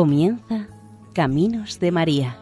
Comienza 0.00 0.66
Caminos 1.12 1.78
de 1.78 1.92
María, 1.92 2.38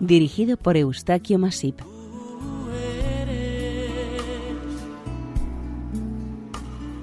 dirigido 0.00 0.56
por 0.56 0.78
Eustaquio 0.78 1.38
Masip. 1.38 1.82
Tú 1.82 2.70
eres 3.20 3.92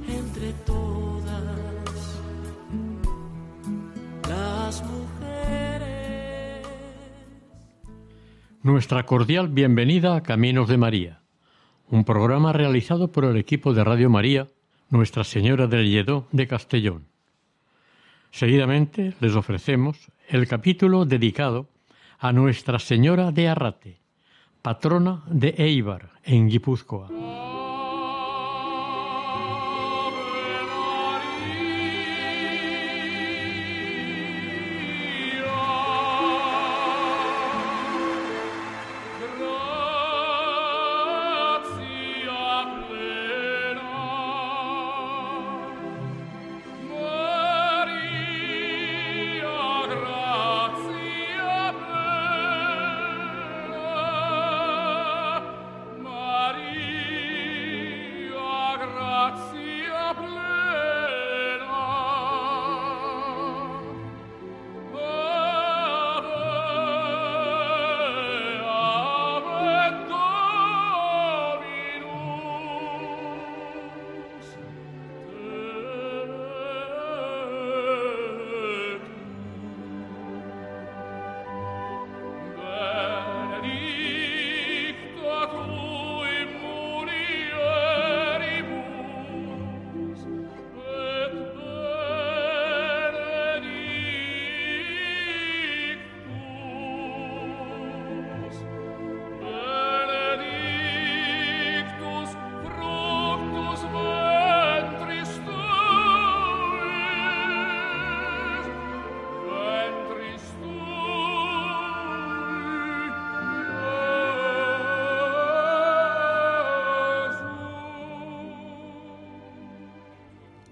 entre 0.08 0.54
todas 0.66 1.44
las 4.28 4.82
mujeres. 4.82 6.68
Nuestra 8.64 9.06
cordial 9.06 9.48
bienvenida 9.50 10.16
a 10.16 10.24
Caminos 10.24 10.68
de 10.70 10.78
María, 10.80 11.22
un 11.88 12.04
programa 12.04 12.52
realizado 12.52 13.12
por 13.12 13.26
el 13.26 13.38
equipo 13.38 13.76
de 13.76 13.84
Radio 13.84 14.10
María, 14.10 14.48
Nuestra 14.90 15.24
Señora 15.24 15.68
del 15.68 15.88
Lledó 15.88 16.26
de 16.32 16.48
Castellón. 16.48 17.13
Seguidamente 18.34 19.14
les 19.20 19.36
ofrecemos 19.36 20.12
el 20.28 20.48
capítulo 20.48 21.06
dedicado 21.06 21.70
a 22.18 22.34
Nuestra 22.34 22.80
Señora 22.80 23.32
de 23.32 23.48
Arrate, 23.48 24.00
patrona 24.64 25.22
de 25.28 25.54
Eibar, 25.56 26.10
en 26.24 26.50
Guipúzcoa. 26.50 27.53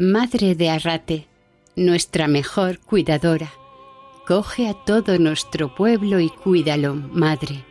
Madre 0.02 0.56
de 0.56 0.72
Arrate, 0.72 1.28
nuestra 1.76 2.28
mejor 2.28 2.80
cuidadora, 2.80 3.52
coge 4.26 4.68
a 4.68 4.74
todo 4.74 5.20
nuestro 5.20 5.76
pueblo 5.76 6.20
y 6.20 6.30
cuídalo, 6.30 6.96
Madre. 6.96 7.64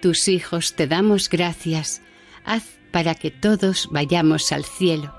Tus 0.00 0.28
hijos 0.28 0.76
te 0.76 0.86
damos 0.86 1.28
gracias, 1.28 2.02
haz 2.44 2.78
para 2.92 3.16
que 3.16 3.32
todos 3.32 3.88
vayamos 3.90 4.52
al 4.52 4.62
cielo. 4.62 5.12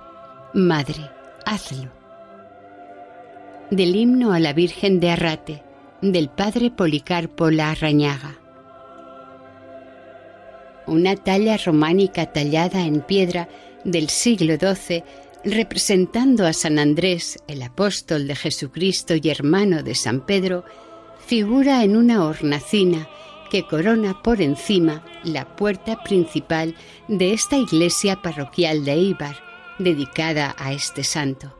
Madre, 0.53 1.11
hazlo. 1.45 1.91
Del 3.69 3.93
himno 3.93 4.31
a 4.31 4.39
la 4.39 4.53
Virgen 4.53 5.01
de 5.01 5.09
Arrate, 5.09 5.63
del 6.01 6.29
Padre 6.29 6.71
Policarpo 6.71 7.51
La 7.51 7.71
Arrañaga. 7.71 8.39
Una 10.87 11.17
talla 11.17 11.57
románica 11.57 12.31
tallada 12.31 12.85
en 12.85 13.01
piedra 13.01 13.49
del 13.83 14.07
siglo 14.09 14.55
XII 14.55 15.03
representando 15.43 16.45
a 16.45 16.53
San 16.53 16.79
Andrés, 16.79 17.39
el 17.47 17.61
apóstol 17.61 18.27
de 18.27 18.35
Jesucristo 18.35 19.15
y 19.15 19.29
hermano 19.29 19.83
de 19.83 19.95
San 19.95 20.25
Pedro, 20.25 20.65
figura 21.25 21.83
en 21.83 21.95
una 21.95 22.25
hornacina 22.25 23.07
que 23.49 23.65
corona 23.65 24.21
por 24.21 24.41
encima 24.41 25.03
la 25.23 25.55
puerta 25.55 26.03
principal 26.03 26.75
de 27.07 27.33
esta 27.33 27.57
iglesia 27.57 28.21
parroquial 28.21 28.85
de 28.85 28.91
Eibar, 28.93 29.37
dedicada 29.79 30.55
a 30.57 30.73
este 30.73 31.03
santo. 31.03 31.55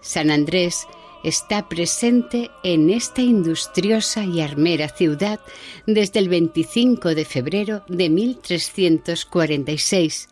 San 0.00 0.30
Andrés 0.30 0.86
está 1.24 1.68
presente 1.68 2.50
en 2.62 2.90
esta 2.90 3.22
industriosa 3.22 4.24
y 4.24 4.40
armera 4.40 4.88
ciudad 4.88 5.40
desde 5.86 6.20
el 6.20 6.28
25 6.28 7.14
de 7.14 7.24
febrero 7.24 7.82
de 7.88 8.08
1346, 8.08 10.28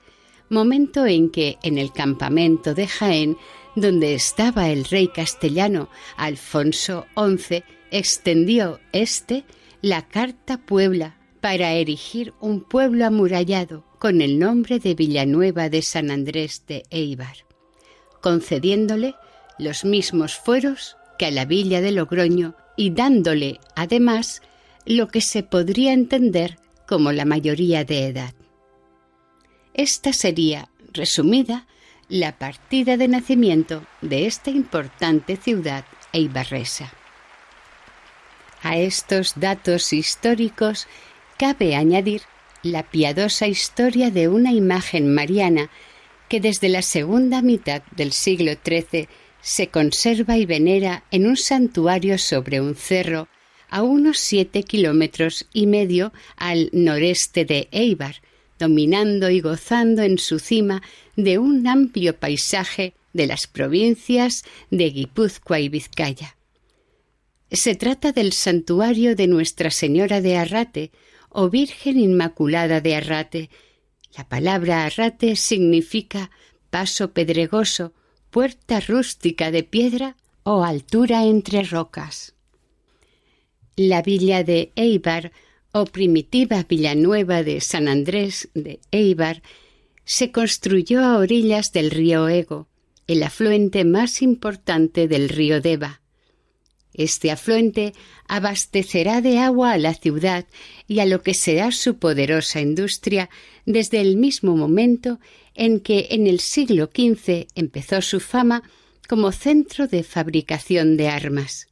momento 0.48 1.06
en 1.06 1.30
que 1.30 1.58
en 1.62 1.78
el 1.78 1.92
campamento 1.92 2.74
de 2.74 2.86
Jaén, 2.86 3.36
donde 3.74 4.14
estaba 4.14 4.70
el 4.70 4.84
rey 4.84 5.08
castellano 5.08 5.88
Alfonso 6.16 7.06
XI, 7.16 7.62
extendió 7.90 8.80
éste 8.92 9.44
la 9.82 10.08
Carta 10.08 10.58
Puebla 10.58 11.16
para 11.40 11.72
erigir 11.72 12.32
un 12.40 12.60
pueblo 12.60 13.06
amurallado 13.06 13.84
con 13.98 14.20
el 14.20 14.38
nombre 14.38 14.78
de 14.78 14.94
Villanueva 14.94 15.68
de 15.68 15.82
San 15.82 16.10
Andrés 16.10 16.64
de 16.66 16.84
Eibar, 16.90 17.36
concediéndole 18.20 19.14
los 19.58 19.84
mismos 19.84 20.36
fueros 20.36 20.96
que 21.18 21.26
a 21.26 21.30
la 21.30 21.44
villa 21.44 21.80
de 21.80 21.92
Logroño 21.92 22.56
y 22.76 22.90
dándole, 22.90 23.60
además, 23.74 24.42
lo 24.84 25.08
que 25.08 25.20
se 25.20 25.42
podría 25.42 25.92
entender 25.92 26.58
como 26.86 27.12
la 27.12 27.24
mayoría 27.24 27.84
de 27.84 28.06
edad. 28.06 28.34
Esta 29.76 30.14
sería, 30.14 30.70
resumida, 30.94 31.66
la 32.08 32.38
partida 32.38 32.96
de 32.96 33.08
nacimiento 33.08 33.84
de 34.00 34.26
esta 34.26 34.50
importante 34.50 35.36
ciudad 35.36 35.84
eibarresa. 36.14 36.94
A 38.62 38.78
estos 38.78 39.34
datos 39.36 39.92
históricos 39.92 40.86
cabe 41.36 41.76
añadir 41.76 42.22
la 42.62 42.84
piadosa 42.84 43.48
historia 43.48 44.10
de 44.10 44.28
una 44.28 44.50
imagen 44.50 45.14
mariana 45.14 45.68
que 46.30 46.40
desde 46.40 46.70
la 46.70 46.80
segunda 46.80 47.42
mitad 47.42 47.82
del 47.94 48.12
siglo 48.12 48.52
XIII 48.64 49.08
se 49.42 49.68
conserva 49.68 50.38
y 50.38 50.46
venera 50.46 51.04
en 51.10 51.26
un 51.26 51.36
santuario 51.36 52.16
sobre 52.16 52.62
un 52.62 52.76
cerro 52.76 53.28
a 53.68 53.82
unos 53.82 54.18
siete 54.18 54.62
kilómetros 54.62 55.46
y 55.52 55.66
medio 55.66 56.14
al 56.36 56.70
noreste 56.72 57.44
de 57.44 57.68
Eibar, 57.72 58.22
dominando 58.58 59.30
y 59.30 59.40
gozando 59.40 60.02
en 60.02 60.18
su 60.18 60.38
cima 60.38 60.82
de 61.16 61.38
un 61.38 61.66
amplio 61.66 62.16
paisaje 62.16 62.94
de 63.12 63.26
las 63.26 63.46
provincias 63.46 64.44
de 64.70 64.90
Guipúzcoa 64.90 65.60
y 65.60 65.68
Vizcaya. 65.68 66.36
Se 67.50 67.74
trata 67.74 68.12
del 68.12 68.32
santuario 68.32 69.14
de 69.14 69.26
Nuestra 69.26 69.70
Señora 69.70 70.20
de 70.20 70.36
Arrate 70.36 70.90
o 71.30 71.48
Virgen 71.48 71.98
Inmaculada 71.98 72.80
de 72.80 72.96
Arrate. 72.96 73.50
La 74.16 74.28
palabra 74.28 74.84
Arrate 74.84 75.36
significa 75.36 76.30
paso 76.70 77.12
pedregoso, 77.12 77.92
puerta 78.30 78.80
rústica 78.80 79.50
de 79.50 79.62
piedra 79.62 80.16
o 80.42 80.64
altura 80.64 81.24
entre 81.24 81.62
rocas. 81.62 82.34
La 83.76 84.02
villa 84.02 84.42
de 84.42 84.72
Eibar 84.74 85.32
o 85.80 85.84
primitiva 85.84 86.64
Villanueva 86.68 87.42
de 87.42 87.60
San 87.60 87.86
Andrés 87.88 88.48
de 88.54 88.80
Eibar 88.90 89.42
se 90.04 90.32
construyó 90.32 91.00
a 91.04 91.18
orillas 91.18 91.72
del 91.72 91.90
río 91.90 92.28
Ego, 92.28 92.68
el 93.06 93.22
afluente 93.22 93.84
más 93.84 94.22
importante 94.22 95.06
del 95.06 95.28
río 95.28 95.60
Deva. 95.60 96.00
Este 96.94 97.30
afluente 97.30 97.92
abastecerá 98.26 99.20
de 99.20 99.38
agua 99.38 99.72
a 99.72 99.78
la 99.78 99.92
ciudad 99.92 100.46
y 100.88 101.00
a 101.00 101.04
lo 101.04 101.22
que 101.22 101.34
será 101.34 101.70
su 101.72 101.98
poderosa 101.98 102.62
industria 102.62 103.28
desde 103.66 104.00
el 104.00 104.16
mismo 104.16 104.56
momento 104.56 105.20
en 105.54 105.80
que 105.80 106.08
en 106.10 106.26
el 106.26 106.40
siglo 106.40 106.86
XV 106.86 107.48
empezó 107.54 108.00
su 108.00 108.20
fama 108.20 108.62
como 109.08 109.30
centro 109.30 109.88
de 109.88 110.02
fabricación 110.04 110.96
de 110.96 111.08
armas. 111.08 111.68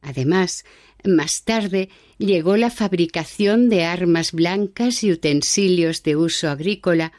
Además, 0.00 0.64
más 1.04 1.44
tarde 1.44 1.90
llegó 2.20 2.58
la 2.58 2.70
fabricación 2.70 3.70
de 3.70 3.84
armas 3.84 4.32
blancas 4.32 5.02
y 5.02 5.10
utensilios 5.10 6.02
de 6.02 6.16
uso 6.16 6.50
agrícola, 6.50 7.12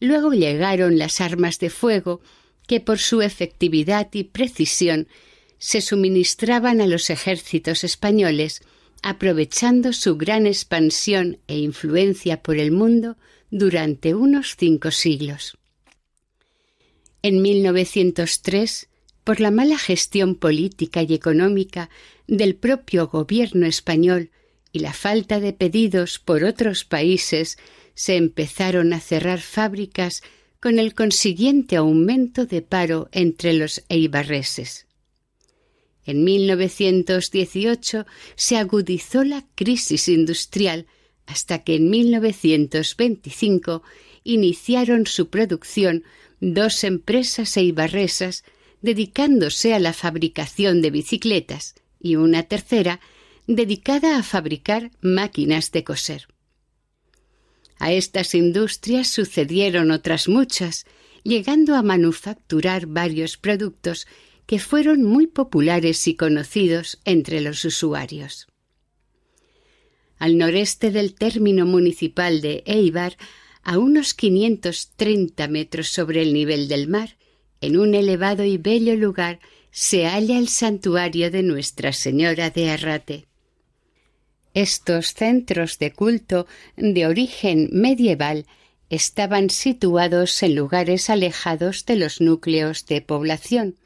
luego 0.00 0.32
llegaron 0.32 0.98
las 0.98 1.22
armas 1.22 1.58
de 1.58 1.70
fuego, 1.70 2.20
que 2.66 2.78
por 2.78 2.98
su 2.98 3.22
efectividad 3.22 4.08
y 4.12 4.24
precisión 4.24 5.08
se 5.58 5.80
suministraban 5.80 6.82
a 6.82 6.86
los 6.86 7.08
ejércitos 7.08 7.84
españoles, 7.84 8.60
aprovechando 9.02 9.94
su 9.94 10.16
gran 10.16 10.46
expansión 10.46 11.38
e 11.46 11.56
influencia 11.56 12.42
por 12.42 12.58
el 12.58 12.70
mundo 12.70 13.16
durante 13.50 14.14
unos 14.14 14.56
cinco 14.58 14.90
siglos. 14.90 15.56
En 17.22 17.40
1903, 17.40 18.88
por 19.24 19.40
la 19.40 19.50
mala 19.50 19.78
gestión 19.78 20.36
política 20.36 21.02
y 21.02 21.14
económica 21.14 21.90
del 22.26 22.54
propio 22.54 23.08
gobierno 23.08 23.66
español 23.66 24.30
y 24.70 24.80
la 24.80 24.92
falta 24.92 25.40
de 25.40 25.52
pedidos 25.52 26.18
por 26.18 26.44
otros 26.44 26.84
países, 26.84 27.58
se 27.94 28.16
empezaron 28.16 28.92
a 28.92 29.00
cerrar 29.00 29.40
fábricas 29.40 30.22
con 30.60 30.78
el 30.78 30.94
consiguiente 30.94 31.76
aumento 31.76 32.46
de 32.46 32.62
paro 32.62 33.08
entre 33.12 33.52
los 33.52 33.82
eibarreses. 33.88 34.86
En 36.06 36.24
1918 36.24 38.04
se 38.34 38.56
agudizó 38.56 39.24
la 39.24 39.46
crisis 39.54 40.08
industrial 40.08 40.86
hasta 41.26 41.64
que 41.64 41.76
en 41.76 41.88
1925 41.88 43.82
iniciaron 44.22 45.06
su 45.06 45.28
producción 45.28 46.04
dos 46.40 46.84
empresas 46.84 47.56
eibarresas 47.56 48.44
dedicándose 48.84 49.72
a 49.72 49.78
la 49.78 49.94
fabricación 49.94 50.82
de 50.82 50.90
bicicletas 50.90 51.74
y 51.98 52.16
una 52.16 52.42
tercera 52.42 53.00
dedicada 53.46 54.18
a 54.18 54.22
fabricar 54.22 54.90
máquinas 55.00 55.72
de 55.72 55.84
coser. 55.84 56.28
A 57.78 57.94
estas 57.94 58.34
industrias 58.34 59.08
sucedieron 59.08 59.90
otras 59.90 60.28
muchas, 60.28 60.84
llegando 61.22 61.76
a 61.76 61.82
manufacturar 61.82 62.84
varios 62.84 63.38
productos 63.38 64.06
que 64.44 64.58
fueron 64.58 65.02
muy 65.02 65.28
populares 65.28 66.06
y 66.06 66.14
conocidos 66.14 67.00
entre 67.06 67.40
los 67.40 67.64
usuarios. 67.64 68.48
Al 70.18 70.36
noreste 70.36 70.90
del 70.90 71.14
término 71.14 71.64
municipal 71.64 72.42
de 72.42 72.62
Eibar, 72.66 73.16
a 73.62 73.78
unos 73.78 74.12
530 74.12 75.48
metros 75.48 75.88
sobre 75.88 76.20
el 76.20 76.34
nivel 76.34 76.68
del 76.68 76.86
mar, 76.86 77.16
en 77.64 77.78
un 77.78 77.94
elevado 77.94 78.44
y 78.44 78.58
bello 78.58 78.94
lugar, 78.94 79.40
se 79.70 80.06
halla 80.06 80.38
el 80.38 80.48
santuario 80.48 81.30
de 81.30 81.42
Nuestra 81.42 81.92
Señora 81.92 82.50
de 82.50 82.70
Arrate. 82.70 83.26
Estos 84.52 85.14
centros 85.14 85.78
de 85.78 85.92
culto 85.92 86.46
de 86.76 87.06
origen 87.06 87.70
medieval 87.72 88.46
estaban 88.90 89.50
situados 89.50 90.42
en 90.42 90.54
lugares 90.54 91.10
alejados 91.10 91.86
de 91.86 91.96
los 91.96 92.20
núcleos 92.20 92.86
de 92.86 93.00
población, 93.00 93.76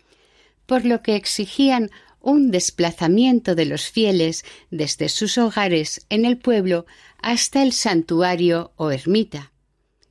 por 0.67 0.85
lo 0.85 1.03
que 1.03 1.17
exigían 1.17 1.91
un 2.21 2.51
desplazamiento 2.51 3.55
de 3.55 3.65
los 3.65 3.89
fieles 3.89 4.45
desde 4.71 5.09
sus 5.09 5.39
hogares 5.39 6.05
en 6.11 6.25
el 6.25 6.37
pueblo 6.37 6.85
hasta 7.23 7.63
el 7.63 7.73
santuario 7.73 8.73
o 8.77 8.91
ermita, 8.91 9.53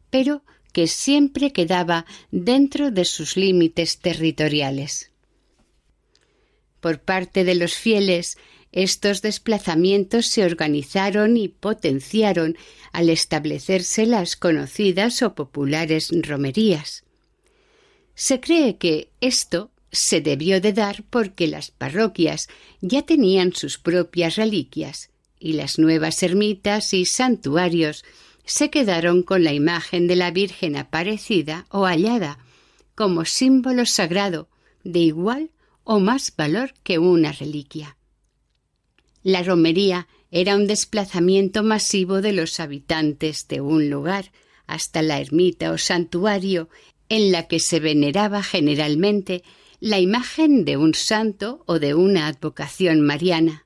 pero 0.09 0.41
que 0.77 0.85
siempre 0.85 1.51
quedaba 1.53 2.05
dentro 2.29 2.91
de 2.91 3.03
sus 3.03 3.35
límites 3.35 3.97
territoriales. 3.97 5.09
Por 6.81 6.99
parte 6.99 7.43
de 7.43 7.55
los 7.55 7.73
fieles, 7.73 8.37
estos 8.71 9.23
desplazamientos 9.23 10.27
se 10.27 10.45
organizaron 10.45 11.35
y 11.35 11.47
potenciaron 11.47 12.57
al 12.91 13.09
establecerse 13.09 14.05
las 14.05 14.35
conocidas 14.35 15.23
o 15.23 15.33
populares 15.33 16.11
romerías. 16.11 17.03
Se 18.13 18.39
cree 18.39 18.77
que 18.77 19.09
esto 19.19 19.71
se 19.91 20.21
debió 20.21 20.61
de 20.61 20.73
dar 20.73 21.03
porque 21.09 21.47
las 21.47 21.71
parroquias 21.71 22.49
ya 22.81 23.01
tenían 23.01 23.51
sus 23.53 23.79
propias 23.79 24.35
reliquias 24.35 25.09
y 25.39 25.53
las 25.53 25.79
nuevas 25.79 26.21
ermitas 26.21 26.93
y 26.93 27.05
santuarios 27.05 28.05
se 28.47 28.69
quedaron 28.69 29.23
con 29.23 29.43
la 29.43 29.53
imagen 29.53 30.07
de 30.07 30.15
la 30.15 30.31
Virgen 30.31 30.77
aparecida 30.77 31.67
o 31.69 31.85
hallada 31.85 32.39
como 32.95 33.25
símbolo 33.25 33.85
sagrado 33.85 34.47
de 34.83 34.99
igual 34.99 35.51
o 35.83 35.99
más 35.99 36.33
valor 36.35 36.73
que 36.83 36.97
una 36.97 37.33
reliquia. 37.33 37.97
La 39.21 39.43
romería 39.43 40.07
era 40.31 40.55
un 40.55 40.65
desplazamiento 40.65 41.61
masivo 41.61 42.21
de 42.21 42.31
los 42.31 42.59
habitantes 42.61 43.47
de 43.49 43.59
un 43.59 43.89
lugar 43.89 44.31
hasta 44.65 45.01
la 45.01 45.19
ermita 45.19 45.71
o 45.71 45.77
santuario 45.77 46.69
en 47.09 47.31
la 47.33 47.47
que 47.47 47.59
se 47.59 47.81
veneraba 47.81 48.43
generalmente 48.43 49.43
la 49.79 49.99
imagen 49.99 50.63
de 50.63 50.77
un 50.77 50.93
santo 50.93 51.63
o 51.65 51.79
de 51.79 51.93
una 51.93 52.27
advocación 52.27 53.01
mariana. 53.01 53.65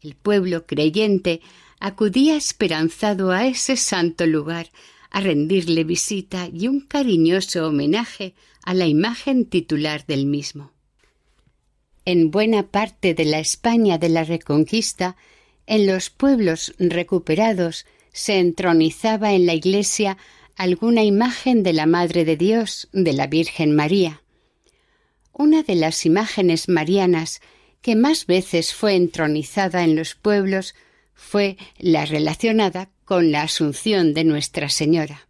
El 0.00 0.14
pueblo 0.14 0.66
creyente 0.66 1.40
acudía 1.86 2.36
esperanzado 2.36 3.30
a 3.30 3.46
ese 3.46 3.76
santo 3.76 4.26
lugar 4.26 4.70
a 5.10 5.20
rendirle 5.20 5.84
visita 5.84 6.48
y 6.52 6.68
un 6.68 6.80
cariñoso 6.80 7.68
homenaje 7.68 8.34
a 8.62 8.74
la 8.74 8.86
imagen 8.86 9.44
titular 9.44 10.06
del 10.06 10.26
mismo 10.26 10.74
en 12.04 12.30
buena 12.30 12.64
parte 12.64 13.14
de 13.14 13.24
la 13.24 13.38
España 13.38 13.98
de 13.98 14.08
la 14.08 14.24
Reconquista, 14.24 15.16
en 15.66 15.86
los 15.86 16.10
pueblos 16.10 16.74
recuperados 16.78 17.86
se 18.12 18.38
entronizaba 18.38 19.32
en 19.32 19.46
la 19.46 19.54
iglesia 19.54 20.18
alguna 20.56 21.02
imagen 21.02 21.62
de 21.62 21.72
la 21.72 21.86
Madre 21.86 22.24
de 22.24 22.36
Dios, 22.36 22.88
de 22.92 23.12
la 23.12 23.26
Virgen 23.26 23.74
María. 23.74 24.22
Una 25.32 25.62
de 25.62 25.74
las 25.74 26.06
imágenes 26.06 26.68
marianas 26.68 27.40
que 27.80 27.96
más 27.96 28.26
veces 28.26 28.72
fue 28.72 28.94
entronizada 28.94 29.82
en 29.82 29.96
los 29.96 30.14
pueblos 30.14 30.74
fue 31.14 31.56
la 31.78 32.04
relacionada 32.04 32.90
con 33.04 33.32
la 33.32 33.42
Asunción 33.42 34.14
de 34.14 34.24
Nuestra 34.24 34.68
Señora. 34.68 35.28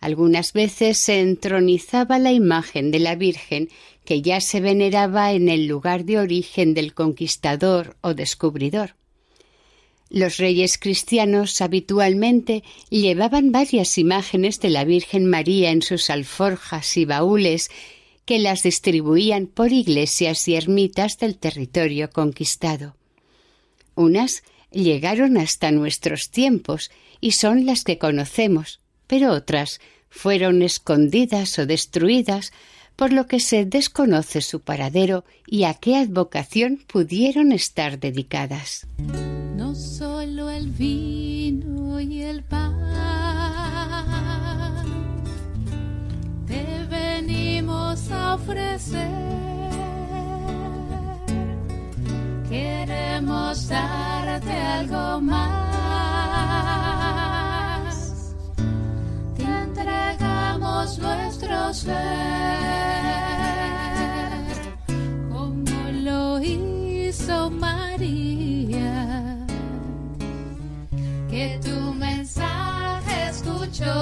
Algunas 0.00 0.52
veces 0.52 0.98
se 0.98 1.20
entronizaba 1.20 2.18
la 2.18 2.32
imagen 2.32 2.90
de 2.90 3.00
la 3.00 3.16
Virgen 3.16 3.70
que 4.04 4.22
ya 4.22 4.40
se 4.40 4.60
veneraba 4.60 5.32
en 5.32 5.48
el 5.48 5.66
lugar 5.66 6.04
de 6.04 6.18
origen 6.18 6.74
del 6.74 6.94
conquistador 6.94 7.96
o 8.02 8.14
descubridor. 8.14 8.94
Los 10.08 10.36
reyes 10.36 10.78
cristianos 10.78 11.60
habitualmente 11.60 12.62
llevaban 12.90 13.50
varias 13.50 13.98
imágenes 13.98 14.60
de 14.60 14.70
la 14.70 14.84
Virgen 14.84 15.26
María 15.26 15.70
en 15.70 15.82
sus 15.82 16.10
alforjas 16.10 16.96
y 16.96 17.04
baúles 17.04 17.70
que 18.24 18.38
las 18.38 18.62
distribuían 18.62 19.46
por 19.46 19.72
iglesias 19.72 20.46
y 20.46 20.54
ermitas 20.54 21.18
del 21.18 21.38
territorio 21.38 22.10
conquistado. 22.10 22.96
Unas 23.96 24.44
llegaron 24.70 25.36
hasta 25.36 25.70
nuestros 25.70 26.30
tiempos 26.30 26.90
y 27.20 27.32
son 27.32 27.66
las 27.66 27.84
que 27.84 27.98
conocemos, 27.98 28.80
pero 29.06 29.32
otras 29.32 29.80
fueron 30.10 30.62
escondidas 30.62 31.58
o 31.58 31.66
destruidas 31.66 32.52
por 32.96 33.12
lo 33.12 33.26
que 33.26 33.40
se 33.40 33.66
desconoce 33.66 34.40
su 34.40 34.60
paradero 34.60 35.24
y 35.46 35.64
a 35.64 35.74
qué 35.74 35.96
advocación 35.96 36.82
pudieron 36.86 37.52
estar 37.52 38.00
dedicadas. 38.00 38.86
No 39.54 39.74
solo 39.74 40.50
el 40.50 40.70
vino 40.70 42.00
y 42.00 42.22
el 42.22 42.42
pan 42.42 42.74
te 46.46 46.86
venimos 46.88 48.10
a 48.10 48.34
ofrecer. 48.34 49.45
Queremos 52.48 53.68
darte 53.68 54.52
algo 54.52 55.20
más. 55.20 55.46
Te 59.36 59.42
entregamos 59.42 60.98
nuestro 60.98 61.74
ser. 61.74 62.66
María, 67.50 69.46
que 71.30 71.60
tu 71.62 71.94
mensaje 71.94 73.28
escuchó, 73.30 73.94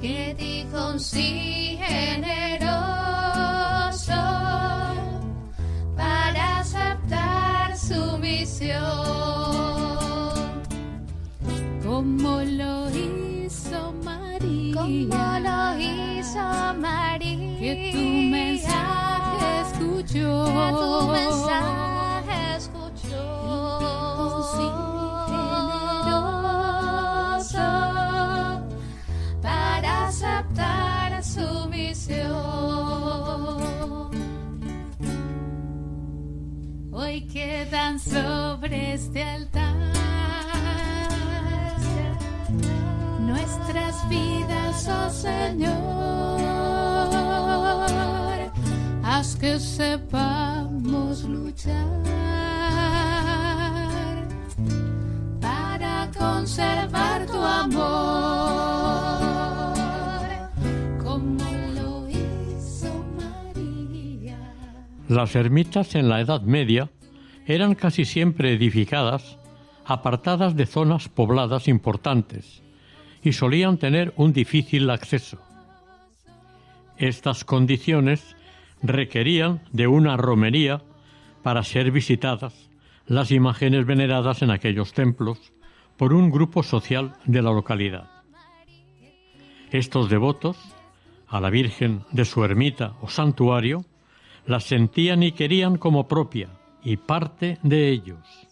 que 0.00 0.34
dijo 0.38 0.98
sí 0.98 1.78
generoso. 1.80 2.80
su 7.90 8.18
misión, 8.18 8.78
como 11.84 12.40
lo 12.42 12.88
hizo 12.90 13.92
María, 14.04 14.74
como 14.74 15.38
lo 15.40 15.78
hizo 15.78 16.38
María, 16.78 17.58
que 17.58 17.90
tu 17.92 17.98
mensaje 18.30 19.60
escuchó, 19.62 20.46
tu 20.78 21.08
mensaje 21.08 21.89
quedan 37.50 37.98
sobre 37.98 38.94
este 38.94 39.24
altar 39.24 39.74
nuestras 43.20 44.08
vidas, 44.08 44.88
oh 44.88 45.10
Señor. 45.10 46.40
Haz 49.02 49.34
que 49.36 49.58
sepamos 49.58 51.24
luchar 51.24 51.88
para 55.40 56.08
conservar 56.16 57.26
tu 57.26 57.40
amor, 57.62 57.80
como 61.02 61.44
lo 61.74 62.08
hizo 62.08 62.92
María. 63.18 64.38
Las 65.08 65.34
ermitas 65.34 65.96
en 65.96 66.08
la 66.08 66.20
Edad 66.20 66.42
Media 66.42 66.88
eran 67.46 67.74
casi 67.74 68.04
siempre 68.04 68.52
edificadas 68.52 69.38
apartadas 69.84 70.54
de 70.54 70.66
zonas 70.66 71.08
pobladas 71.08 71.66
importantes 71.66 72.62
y 73.24 73.32
solían 73.32 73.76
tener 73.76 74.12
un 74.16 74.32
difícil 74.32 74.88
acceso. 74.88 75.38
Estas 76.96 77.44
condiciones 77.44 78.36
requerían 78.82 79.62
de 79.72 79.88
una 79.88 80.16
romería 80.16 80.82
para 81.42 81.64
ser 81.64 81.90
visitadas 81.90 82.70
las 83.06 83.32
imágenes 83.32 83.84
veneradas 83.84 84.42
en 84.42 84.50
aquellos 84.50 84.92
templos 84.92 85.52
por 85.96 86.12
un 86.12 86.30
grupo 86.30 86.62
social 86.62 87.14
de 87.24 87.42
la 87.42 87.50
localidad. 87.50 88.08
Estos 89.72 90.08
devotos, 90.08 90.56
a 91.26 91.40
la 91.40 91.50
Virgen 91.50 92.04
de 92.12 92.24
su 92.24 92.44
ermita 92.44 92.94
o 93.00 93.08
santuario, 93.08 93.84
la 94.46 94.60
sentían 94.60 95.22
y 95.22 95.32
querían 95.32 95.78
como 95.78 96.06
propia 96.06 96.59
y 96.82 96.96
parte 96.96 97.58
de 97.62 97.88
ellos. 97.88 98.48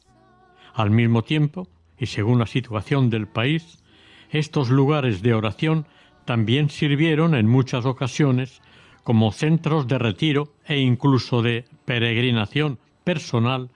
Al 0.74 0.90
mismo 0.90 1.22
tiempo, 1.22 1.68
y 1.98 2.06
según 2.06 2.38
la 2.38 2.46
situación 2.46 3.10
del 3.10 3.26
país, 3.26 3.82
estos 4.30 4.70
lugares 4.70 5.22
de 5.22 5.34
oración 5.34 5.86
también 6.24 6.68
sirvieron 6.68 7.34
en 7.34 7.48
muchas 7.48 7.86
ocasiones 7.86 8.60
como 9.02 9.32
centros 9.32 9.88
de 9.88 9.98
retiro 9.98 10.52
e 10.66 10.78
incluso 10.78 11.40
de 11.40 11.64
peregrinación 11.86 12.78
personal 13.04 13.70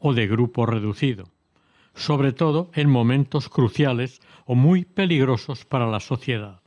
o 0.00 0.12
de 0.12 0.26
grupo 0.26 0.66
reducido, 0.66 1.28
sobre 1.94 2.32
todo 2.32 2.70
en 2.74 2.90
momentos 2.90 3.48
cruciales 3.48 4.20
o 4.44 4.56
muy 4.56 4.84
peligrosos 4.84 5.64
para 5.64 5.86
la 5.86 6.00
sociedad. 6.00 6.60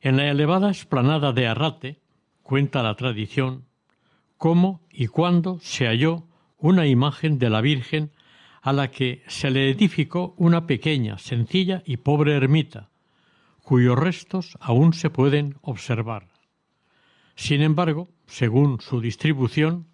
En 0.00 0.16
la 0.16 0.30
elevada 0.30 0.70
explanada 0.70 1.32
de 1.32 1.46
Arrate, 1.46 2.00
cuenta 2.42 2.82
la 2.82 2.96
tradición, 2.96 3.66
cómo 4.40 4.80
y 4.90 5.08
cuándo 5.08 5.58
se 5.60 5.86
halló 5.86 6.24
una 6.56 6.86
imagen 6.86 7.38
de 7.38 7.50
la 7.50 7.60
Virgen 7.60 8.10
a 8.62 8.72
la 8.72 8.90
que 8.90 9.22
se 9.26 9.50
le 9.50 9.68
edificó 9.68 10.34
una 10.38 10.66
pequeña, 10.66 11.18
sencilla 11.18 11.82
y 11.84 11.98
pobre 11.98 12.34
ermita, 12.34 12.88
cuyos 13.62 13.98
restos 13.98 14.56
aún 14.58 14.94
se 14.94 15.10
pueden 15.10 15.56
observar. 15.60 16.28
Sin 17.34 17.60
embargo, 17.60 18.08
según 18.24 18.80
su 18.80 19.02
distribución, 19.02 19.88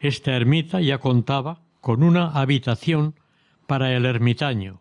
esta 0.00 0.34
ermita 0.34 0.80
ya 0.80 0.98
contaba 0.98 1.62
con 1.80 2.02
una 2.02 2.30
habitación 2.30 3.14
para 3.68 3.94
el 3.94 4.06
ermitaño. 4.06 4.80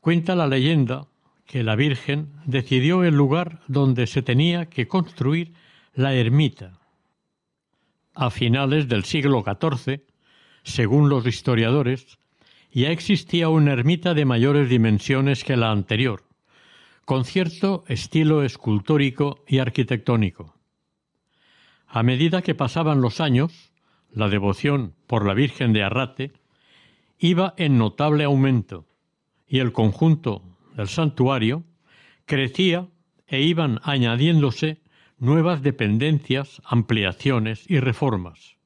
Cuenta 0.00 0.34
la 0.34 0.46
leyenda 0.46 1.08
que 1.44 1.62
la 1.62 1.76
Virgen 1.76 2.32
decidió 2.46 3.04
el 3.04 3.16
lugar 3.16 3.60
donde 3.68 4.06
se 4.06 4.22
tenía 4.22 4.70
que 4.70 4.88
construir 4.88 5.52
la 5.92 6.14
ermita. 6.14 6.79
A 8.14 8.30
finales 8.30 8.88
del 8.88 9.04
siglo 9.04 9.44
XIV, 9.44 10.02
según 10.62 11.08
los 11.08 11.26
historiadores, 11.26 12.18
ya 12.72 12.90
existía 12.90 13.48
una 13.48 13.72
ermita 13.72 14.14
de 14.14 14.24
mayores 14.24 14.68
dimensiones 14.68 15.44
que 15.44 15.56
la 15.56 15.70
anterior, 15.70 16.24
con 17.04 17.24
cierto 17.24 17.84
estilo 17.88 18.42
escultórico 18.42 19.44
y 19.46 19.58
arquitectónico. 19.58 20.54
A 21.86 22.02
medida 22.02 22.42
que 22.42 22.54
pasaban 22.54 23.00
los 23.00 23.20
años, 23.20 23.72
la 24.12 24.28
devoción 24.28 24.94
por 25.06 25.26
la 25.26 25.34
Virgen 25.34 25.72
de 25.72 25.82
Arrate 25.82 26.32
iba 27.18 27.54
en 27.56 27.78
notable 27.78 28.24
aumento 28.24 28.86
y 29.46 29.58
el 29.58 29.72
conjunto 29.72 30.42
del 30.76 30.88
santuario 30.88 31.64
crecía 32.26 32.86
e 33.26 33.42
iban 33.42 33.80
añadiéndose 33.82 34.80
nuevas 35.20 35.62
dependencias, 35.62 36.60
ampliaciones 36.64 37.64
y 37.68 37.78
reformas. 37.78 38.56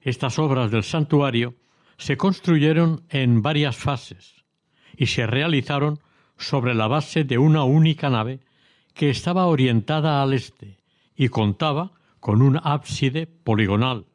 Estas 0.00 0.38
obras 0.38 0.70
del 0.70 0.82
santuario 0.82 1.54
se 1.96 2.16
construyeron 2.16 3.04
en 3.10 3.42
varias 3.42 3.76
fases 3.76 4.34
y 4.96 5.06
se 5.06 5.26
realizaron 5.26 6.00
sobre 6.36 6.74
la 6.74 6.88
base 6.88 7.24
de 7.24 7.38
una 7.38 7.62
única 7.64 8.10
nave 8.10 8.40
que 8.94 9.10
estaba 9.10 9.46
orientada 9.46 10.22
al 10.22 10.32
este 10.32 10.78
y 11.14 11.28
contaba 11.28 11.92
con 12.20 12.42
un 12.42 12.58
ábside 12.62 13.26
poligonal. 13.26 14.06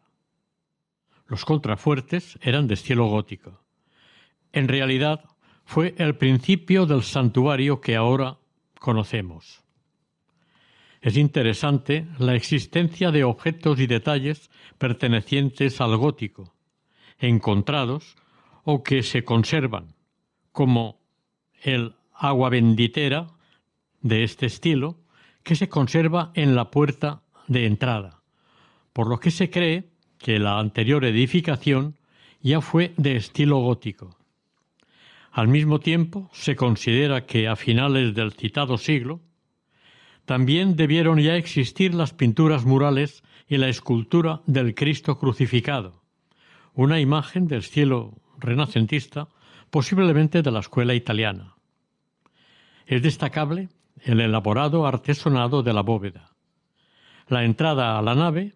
Los 1.28 1.46
contrafuertes 1.46 2.40
eran 2.42 2.68
de 2.68 2.74
estilo 2.74 3.06
gótico. 3.06 3.62
En 4.52 4.68
realidad 4.68 5.24
fue 5.64 5.94
el 5.98 6.16
principio 6.16 6.88
del 6.88 7.04
santuario 7.04 7.82
que 7.82 7.96
ahora 7.96 8.38
conocemos. 8.80 9.64
Es 11.02 11.16
interesante 11.16 12.08
la 12.18 12.36
existencia 12.36 13.12
de 13.12 13.24
objetos 13.24 13.80
y 13.80 13.88
detalles 13.88 14.50
pertenecientes 14.78 15.80
al 15.80 15.96
gótico, 15.96 16.54
encontrados 17.18 18.16
o 18.64 18.84
que 18.84 19.04
se 19.04 19.24
conservan, 19.24 19.96
como 20.52 21.00
el 21.62 21.96
agua 22.14 22.50
benditera 22.50 23.28
de 24.02 24.24
este 24.24 24.46
estilo, 24.46 24.98
que 25.44 25.56
se 25.56 25.70
conserva 25.70 26.32
en 26.36 26.56
la 26.56 26.70
puerta 26.70 27.22
de 27.48 27.66
entrada, 27.66 28.22
por 28.92 29.08
lo 29.08 29.20
que 29.20 29.32
se 29.32 29.50
cree 29.50 29.90
que 30.18 30.38
la 30.38 30.60
anterior 30.60 31.06
edificación 31.06 31.96
ya 32.42 32.60
fue 32.60 32.94
de 32.98 33.16
estilo 33.16 33.60
gótico. 33.60 34.18
Al 35.32 35.48
mismo 35.48 35.80
tiempo, 35.80 36.30
se 36.34 36.56
considera 36.56 37.26
que 37.26 37.48
a 37.48 37.56
finales 37.56 38.14
del 38.14 38.34
citado 38.34 38.78
siglo 38.78 39.22
también 40.30 40.76
debieron 40.76 41.18
ya 41.18 41.38
existir 41.38 41.96
las 41.96 42.14
pinturas 42.14 42.64
murales 42.64 43.24
y 43.48 43.58
la 43.58 43.68
escultura 43.68 44.44
del 44.46 44.76
Cristo 44.76 45.18
crucificado, 45.18 46.04
una 46.76 47.00
imagen 47.00 47.48
del 47.48 47.64
cielo 47.64 48.14
renacentista, 48.38 49.28
posiblemente 49.72 50.44
de 50.44 50.52
la 50.52 50.60
escuela 50.60 50.94
italiana. 50.94 51.56
Es 52.86 53.02
destacable 53.02 53.70
el 54.04 54.22
elaborado 54.22 54.86
artesonado 54.86 55.64
de 55.64 55.74
la 55.74 55.82
bóveda. 55.82 56.30
La 57.28 57.44
entrada 57.44 57.98
a 57.98 58.02
la 58.04 58.14
nave 58.14 58.54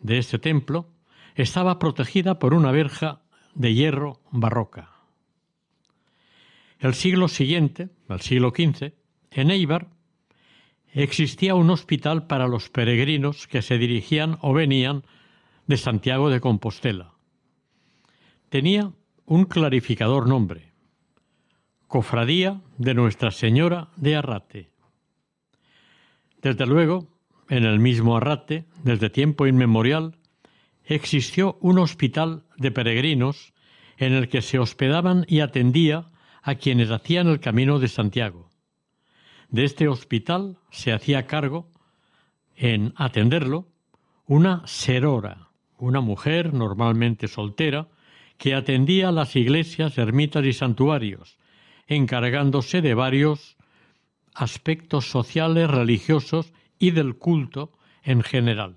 de 0.00 0.18
este 0.18 0.40
templo 0.40 0.88
estaba 1.36 1.78
protegida 1.78 2.40
por 2.40 2.54
una 2.54 2.72
verja 2.72 3.20
de 3.54 3.72
hierro 3.72 4.20
barroca. 4.32 4.90
El 6.80 6.94
siglo 6.94 7.28
siguiente, 7.28 7.88
el 8.08 8.20
siglo 8.20 8.50
XV, 8.50 8.94
en 9.30 9.52
Eibar 9.52 9.96
existía 10.92 11.54
un 11.54 11.70
hospital 11.70 12.26
para 12.26 12.48
los 12.48 12.68
peregrinos 12.70 13.46
que 13.46 13.62
se 13.62 13.78
dirigían 13.78 14.38
o 14.40 14.52
venían 14.52 15.04
de 15.66 15.76
Santiago 15.76 16.30
de 16.30 16.40
Compostela. 16.40 17.12
Tenía 18.48 18.92
un 19.26 19.44
clarificador 19.44 20.26
nombre, 20.26 20.72
Cofradía 21.86 22.62
de 22.78 22.94
Nuestra 22.94 23.30
Señora 23.30 23.88
de 23.96 24.16
Arrate. 24.16 24.70
Desde 26.40 26.66
luego, 26.66 27.08
en 27.48 27.64
el 27.64 27.78
mismo 27.78 28.16
Arrate, 28.16 28.64
desde 28.84 29.10
tiempo 29.10 29.46
inmemorial, 29.46 30.16
existió 30.84 31.58
un 31.60 31.78
hospital 31.78 32.44
de 32.56 32.70
peregrinos 32.70 33.52
en 33.98 34.14
el 34.14 34.28
que 34.28 34.42
se 34.42 34.58
hospedaban 34.58 35.24
y 35.28 35.40
atendía 35.40 36.06
a 36.42 36.54
quienes 36.54 36.90
hacían 36.90 37.26
el 37.28 37.40
camino 37.40 37.78
de 37.78 37.88
Santiago. 37.88 38.47
De 39.48 39.64
este 39.64 39.88
hospital 39.88 40.58
se 40.70 40.92
hacía 40.92 41.26
cargo 41.26 41.70
en 42.54 42.92
atenderlo 42.96 43.66
una 44.26 44.66
serora, 44.66 45.48
una 45.78 46.00
mujer 46.00 46.52
normalmente 46.52 47.28
soltera, 47.28 47.88
que 48.36 48.54
atendía 48.54 49.10
las 49.10 49.34
iglesias, 49.36 49.96
ermitas 49.96 50.44
y 50.44 50.52
santuarios, 50.52 51.38
encargándose 51.86 52.82
de 52.82 52.94
varios 52.94 53.56
aspectos 54.34 55.10
sociales, 55.10 55.68
religiosos 55.68 56.52
y 56.78 56.90
del 56.90 57.16
culto 57.16 57.72
en 58.02 58.22
general. 58.22 58.76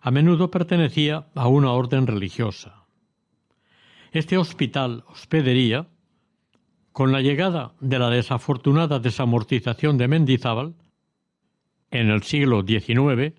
A 0.00 0.10
menudo 0.10 0.50
pertenecía 0.50 1.26
a 1.34 1.48
una 1.48 1.72
orden 1.72 2.06
religiosa. 2.06 2.84
Este 4.12 4.38
hospital, 4.38 5.04
hospedería, 5.08 5.88
con 6.92 7.12
la 7.12 7.20
llegada 7.20 7.74
de 7.80 7.98
la 7.98 8.10
desafortunada 8.10 8.98
desamortización 8.98 9.96
de 9.98 10.08
Mendizábal, 10.08 10.74
en 11.90 12.10
el 12.10 12.22
siglo 12.22 12.62
XIX, 12.66 13.34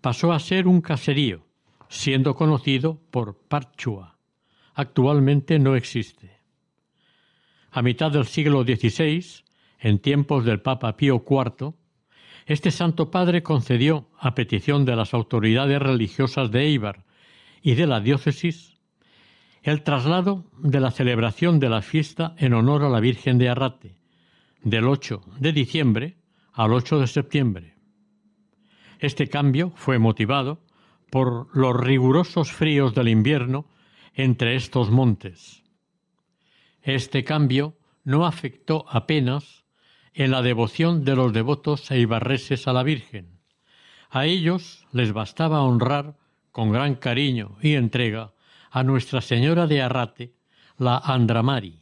pasó 0.00 0.32
a 0.32 0.38
ser 0.38 0.66
un 0.66 0.80
caserío, 0.80 1.46
siendo 1.88 2.34
conocido 2.34 3.00
por 3.10 3.38
Parchua. 3.48 4.18
Actualmente 4.74 5.58
no 5.58 5.76
existe. 5.76 6.40
A 7.70 7.82
mitad 7.82 8.10
del 8.10 8.26
siglo 8.26 8.62
XVI, 8.62 9.24
en 9.78 9.98
tiempos 9.98 10.44
del 10.44 10.60
Papa 10.60 10.96
Pío 10.96 11.24
IV, 11.28 11.74
este 12.46 12.70
Santo 12.70 13.10
Padre 13.10 13.42
concedió, 13.42 14.08
a 14.18 14.34
petición 14.34 14.84
de 14.84 14.96
las 14.96 15.14
autoridades 15.14 15.80
religiosas 15.80 16.50
de 16.50 16.66
Eibar 16.66 17.04
y 17.60 17.74
de 17.74 17.86
la 17.86 18.00
diócesis, 18.00 18.75
el 19.66 19.82
traslado 19.82 20.44
de 20.58 20.78
la 20.78 20.92
celebración 20.92 21.58
de 21.58 21.68
la 21.68 21.82
fiesta 21.82 22.36
en 22.38 22.54
honor 22.54 22.84
a 22.84 22.88
la 22.88 23.00
Virgen 23.00 23.36
de 23.36 23.48
Arrate, 23.48 23.96
del 24.62 24.86
8 24.86 25.22
de 25.40 25.52
diciembre 25.52 26.18
al 26.52 26.72
8 26.72 27.00
de 27.00 27.06
septiembre. 27.08 27.74
Este 29.00 29.26
cambio 29.26 29.72
fue 29.74 29.98
motivado 29.98 30.62
por 31.10 31.48
los 31.56 31.76
rigurosos 31.76 32.52
fríos 32.52 32.94
del 32.94 33.08
invierno 33.08 33.66
entre 34.14 34.54
estos 34.54 34.92
montes. 34.92 35.64
Este 36.80 37.24
cambio 37.24 37.76
no 38.04 38.24
afectó 38.24 38.84
apenas 38.88 39.64
en 40.14 40.30
la 40.30 40.42
devoción 40.42 41.04
de 41.04 41.16
los 41.16 41.32
devotos 41.32 41.90
eibarreses 41.90 42.68
a 42.68 42.72
la 42.72 42.84
Virgen. 42.84 43.40
A 44.10 44.26
ellos 44.26 44.86
les 44.92 45.12
bastaba 45.12 45.62
honrar 45.62 46.16
con 46.52 46.70
gran 46.70 46.94
cariño 46.94 47.56
y 47.60 47.74
entrega 47.74 48.35
a 48.76 48.82
Nuestra 48.82 49.22
Señora 49.22 49.66
de 49.66 49.80
Arrate, 49.80 50.34
la 50.76 50.98
Andramari. 50.98 51.80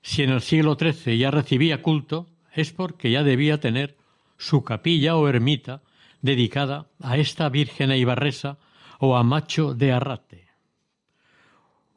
Si 0.00 0.22
en 0.22 0.30
el 0.30 0.40
siglo 0.40 0.78
XIII 0.80 1.18
ya 1.18 1.30
recibía 1.30 1.82
culto, 1.82 2.28
es 2.54 2.72
porque 2.72 3.10
ya 3.10 3.22
debía 3.22 3.60
tener 3.60 3.98
su 4.38 4.64
capilla 4.64 5.16
o 5.16 5.28
ermita 5.28 5.82
dedicada 6.22 6.86
a 7.02 7.18
esta 7.18 7.50
Virgen 7.50 7.90
eibarresa 7.90 8.56
o 9.00 9.18
a 9.18 9.22
Macho 9.22 9.74
de 9.74 9.92
Arrate. 9.92 10.48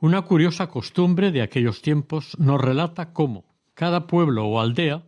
Una 0.01 0.23
curiosa 0.23 0.67
costumbre 0.67 1.31
de 1.31 1.41
aquellos 1.41 1.81
tiempos 1.81 2.37
nos 2.37 2.59
relata 2.59 3.13
cómo 3.13 3.45
cada 3.75 4.07
pueblo 4.07 4.45
o 4.45 4.59
aldea 4.59 5.03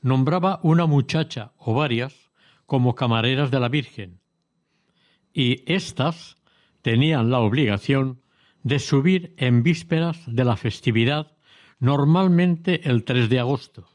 nombraba 0.00 0.60
una 0.62 0.86
muchacha 0.86 1.50
o 1.58 1.74
varias 1.74 2.30
como 2.66 2.94
camareras 2.94 3.50
de 3.50 3.58
la 3.58 3.68
Virgen, 3.68 4.20
y 5.32 5.64
éstas 5.66 6.36
tenían 6.82 7.30
la 7.30 7.40
obligación 7.40 8.20
de 8.62 8.78
subir 8.78 9.34
en 9.36 9.62
vísperas 9.62 10.22
de 10.26 10.44
la 10.44 10.56
festividad, 10.56 11.32
normalmente 11.78 12.88
el 12.88 13.04
3 13.04 13.28
de 13.28 13.40
agosto, 13.40 13.88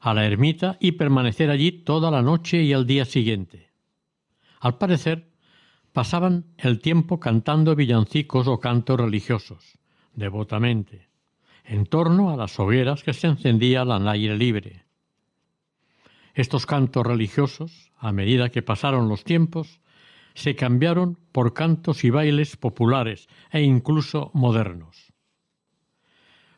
a 0.00 0.14
la 0.14 0.26
ermita 0.26 0.76
y 0.80 0.92
permanecer 0.92 1.50
allí 1.50 1.70
toda 1.70 2.10
la 2.10 2.22
noche 2.22 2.62
y 2.62 2.72
el 2.72 2.86
día 2.86 3.04
siguiente. 3.04 3.70
Al 4.60 4.78
parecer, 4.78 5.32
pasaban 5.92 6.46
el 6.56 6.80
tiempo 6.80 7.20
cantando 7.20 7.76
villancicos 7.76 8.48
o 8.48 8.58
cantos 8.58 8.98
religiosos, 8.98 9.78
devotamente, 10.14 11.08
en 11.64 11.86
torno 11.86 12.30
a 12.30 12.36
las 12.36 12.58
hogueras 12.58 13.02
que 13.02 13.12
se 13.12 13.28
encendían 13.28 13.90
al 13.90 14.08
aire 14.08 14.36
libre. 14.36 14.84
Estos 16.34 16.66
cantos 16.66 17.06
religiosos, 17.06 17.92
a 17.98 18.10
medida 18.10 18.48
que 18.48 18.62
pasaron 18.62 19.08
los 19.08 19.22
tiempos, 19.22 19.80
se 20.34 20.56
cambiaron 20.56 21.18
por 21.32 21.54
cantos 21.54 22.04
y 22.04 22.10
bailes 22.10 22.56
populares 22.56 23.28
e 23.50 23.62
incluso 23.62 24.30
modernos. 24.34 25.12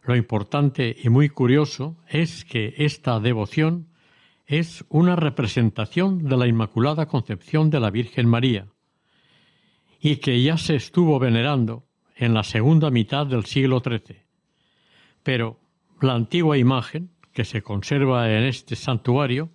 Lo 0.02 0.16
importante 0.16 0.94
y 1.02 1.08
muy 1.08 1.28
curioso 1.28 1.96
es 2.08 2.44
que 2.44 2.74
esta 2.76 3.20
devoción 3.20 3.88
es 4.46 4.84
una 4.90 5.16
representación 5.16 6.28
de 6.28 6.36
la 6.36 6.46
Inmaculada 6.46 7.06
Concepción 7.06 7.70
de 7.70 7.80
la 7.80 7.90
Virgen 7.90 8.28
María 8.28 8.66
y 10.00 10.16
que 10.16 10.42
ya 10.42 10.58
se 10.58 10.76
estuvo 10.76 11.18
venerando 11.18 11.86
en 12.16 12.34
la 12.34 12.44
segunda 12.44 12.90
mitad 12.90 13.26
del 13.26 13.46
siglo 13.46 13.80
XIII. 13.80 14.22
Pero 15.22 15.58
la 16.02 16.14
antigua 16.14 16.58
imagen 16.58 17.10
que 17.32 17.46
se 17.46 17.62
conserva 17.62 18.30
en 18.30 18.44
este 18.44 18.76
santuario 18.76 19.50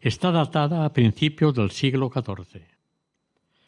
está 0.00 0.32
datada 0.32 0.84
a 0.84 0.92
principios 0.92 1.54
del 1.54 1.70
siglo 1.70 2.10
XIV 2.12 2.71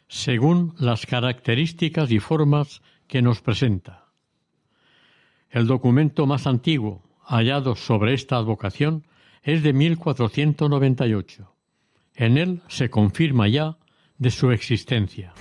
según 0.07 0.75
las 0.79 1.05
características 1.05 2.11
y 2.11 2.19
formas 2.19 2.81
que 3.07 3.21
nos 3.21 3.41
presenta. 3.41 4.05
El 5.49 5.67
documento 5.67 6.25
más 6.25 6.47
antiguo 6.47 7.03
hallado 7.23 7.75
sobre 7.75 8.13
esta 8.13 8.37
advocación 8.37 9.05
es 9.43 9.63
de 9.63 9.73
1498. 9.73 11.53
En 12.15 12.37
él 12.37 12.61
se 12.67 12.89
confirma 12.89 13.47
ya 13.47 13.77
de 14.17 14.31
su 14.31 14.51
existencia. 14.51 15.33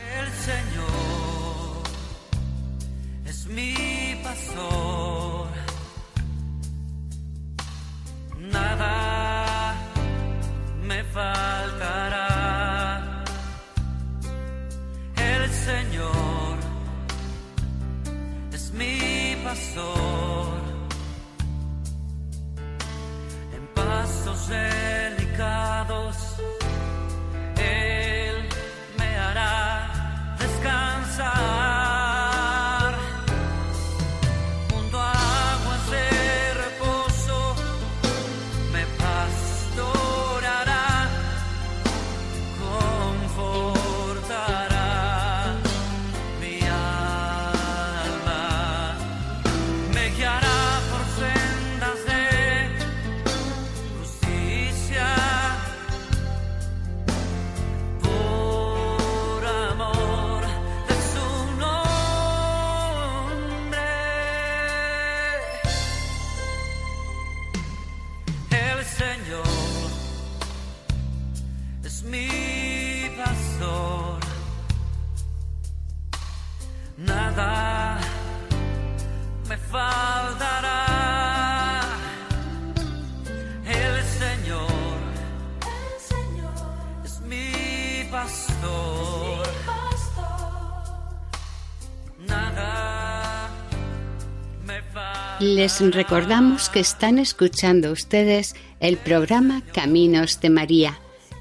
Les 95.45 95.79
recordamos 95.93 96.71
que 96.71 96.81
están 96.81 97.19
escuchando 97.19 97.93
ustedes 97.93 98.57
el 98.81 98.97
programa 98.97 99.61
Caminos 99.75 100.41
de 100.41 100.49
María, 100.49 100.99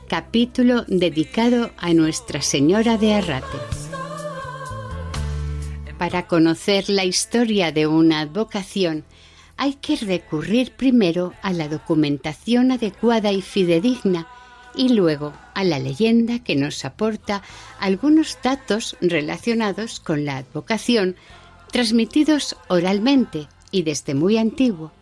capítulo 0.10 0.84
dedicado 0.89 1.72
a 1.78 1.94
Nuestra 1.94 2.42
Señora 2.42 2.98
de 2.98 3.13
Arrate. 3.13 3.58
Para 5.98 6.28
conocer 6.28 6.89
la 6.89 7.06
historia 7.06 7.72
de 7.72 7.88
una 7.88 8.20
advocación, 8.20 9.06
hay 9.56 9.76
que 9.76 9.96
recurrir 9.96 10.74
primero 10.74 11.32
a 11.42 11.54
la 11.54 11.70
documentación 11.70 12.74
adecuada 12.74 13.32
y 13.32 13.42
fidedigna 13.42 14.28
y 14.76 14.89
luego 14.89 15.32
a 15.54 15.63
la 15.63 15.80
leyenda 15.80 16.39
que 16.39 16.58
nos 16.58 16.84
aporta 16.84 17.42
algunos 17.80 18.38
datos 18.44 18.98
relacionados 19.00 20.02
con 20.02 20.26
la 20.26 20.36
advocación 20.36 21.16
transmitidos 21.72 22.58
oralmente 22.68 23.48
y 23.73 23.81
desde 23.81 24.13
muy 24.13 24.38
antiguo, 24.38 24.93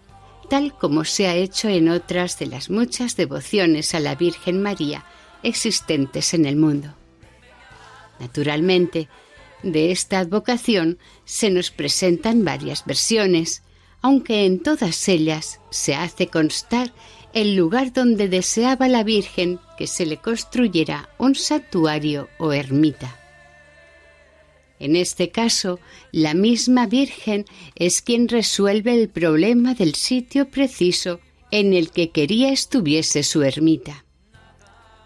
tal 0.49 0.73
como 0.73 1.03
se 1.03 1.27
ha 1.27 1.35
hecho 1.35 1.67
en 1.67 1.89
otras 1.89 2.39
de 2.39 2.47
las 2.47 2.71
muchas 2.71 3.15
devociones 3.17 3.93
a 3.93 3.99
la 3.99 4.15
Virgen 4.15 4.63
María 4.63 5.05
existentes 5.43 6.33
en 6.33 6.45
el 6.45 6.55
mundo. 6.55 6.95
Naturalmente, 8.19 9.09
de 9.61 9.91
esta 9.91 10.19
advocación 10.19 10.97
se 11.25 11.51
nos 11.51 11.69
presentan 11.69 12.45
varias 12.45 12.85
versiones, 12.85 13.61
aunque 14.01 14.45
en 14.45 14.63
todas 14.63 15.07
ellas 15.09 15.59
se 15.69 15.93
hace 15.93 16.27
constar 16.27 16.93
el 17.33 17.55
lugar 17.55 17.91
donde 17.91 18.29
deseaba 18.29 18.87
la 18.87 19.03
Virgen 19.03 19.59
que 19.77 19.85
se 19.85 20.05
le 20.05 20.17
construyera 20.17 21.09
un 21.17 21.35
santuario 21.35 22.29
o 22.39 22.53
ermita. 22.53 23.20
En 24.81 24.95
este 24.95 25.29
caso, 25.29 25.79
la 26.11 26.33
misma 26.33 26.87
Virgen 26.87 27.45
es 27.75 28.01
quien 28.01 28.27
resuelve 28.27 28.99
el 28.99 29.09
problema 29.09 29.75
del 29.75 29.93
sitio 29.93 30.49
preciso 30.49 31.19
en 31.51 31.73
el 31.73 31.91
que 31.91 32.09
quería 32.09 32.51
estuviese 32.51 33.21
su 33.21 33.43
ermita. 33.43 34.05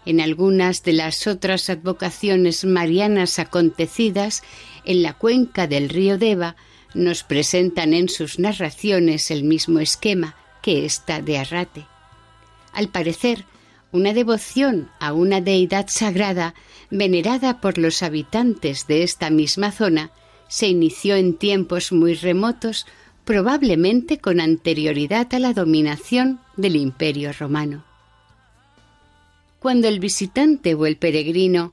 En 0.06 0.22
algunas 0.22 0.82
de 0.82 0.94
las 0.94 1.26
otras 1.26 1.68
advocaciones 1.68 2.64
marianas 2.64 3.38
acontecidas 3.38 4.42
en 4.86 5.02
la 5.02 5.12
cuenca 5.12 5.66
del 5.66 5.90
río 5.90 6.16
Deva, 6.16 6.56
nos 6.94 7.22
presentan 7.22 7.92
en 7.92 8.08
sus 8.08 8.38
narraciones 8.38 9.30
el 9.30 9.44
mismo 9.44 9.80
esquema 9.80 10.36
que 10.62 10.86
esta 10.86 11.20
de 11.20 11.36
Arrate. 11.36 11.86
Al 12.72 12.88
parecer, 12.88 13.44
una 13.96 14.12
devoción 14.12 14.90
a 15.00 15.12
una 15.12 15.40
deidad 15.40 15.86
sagrada 15.88 16.54
venerada 16.90 17.60
por 17.60 17.78
los 17.78 18.02
habitantes 18.02 18.86
de 18.86 19.02
esta 19.02 19.30
misma 19.30 19.72
zona 19.72 20.10
se 20.48 20.68
inició 20.68 21.16
en 21.16 21.34
tiempos 21.34 21.90
muy 21.92 22.14
remotos, 22.14 22.86
probablemente 23.24 24.18
con 24.18 24.40
anterioridad 24.40 25.32
a 25.34 25.38
la 25.38 25.52
dominación 25.52 26.38
del 26.56 26.76
Imperio 26.76 27.32
romano. 27.32 27.84
Cuando 29.58 29.88
el 29.88 29.98
visitante 29.98 30.74
o 30.74 30.86
el 30.86 30.96
peregrino 30.96 31.72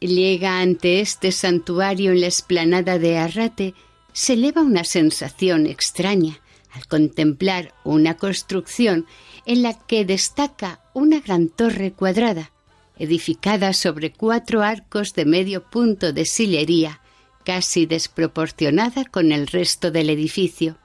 llega 0.00 0.60
ante 0.60 1.00
este 1.00 1.30
santuario 1.30 2.10
en 2.12 2.22
la 2.22 2.26
esplanada 2.26 2.98
de 2.98 3.18
Arrate, 3.18 3.74
se 4.12 4.32
eleva 4.32 4.62
una 4.62 4.84
sensación 4.84 5.66
extraña 5.66 6.40
al 6.72 6.86
contemplar 6.86 7.74
una 7.84 8.16
construcción 8.16 9.06
en 9.48 9.62
la 9.62 9.72
que 9.72 10.04
destaca 10.04 10.82
una 10.92 11.20
gran 11.20 11.48
torre 11.48 11.92
cuadrada, 11.92 12.52
edificada 12.98 13.72
sobre 13.72 14.12
cuatro 14.12 14.62
arcos 14.62 15.14
de 15.14 15.24
medio 15.24 15.70
punto 15.70 16.12
de 16.12 16.26
sillería, 16.26 17.00
casi 17.44 17.86
desproporcionada 17.86 19.06
con 19.06 19.32
el 19.32 19.46
resto 19.46 19.90
del 19.90 20.10
edificio. 20.10 20.76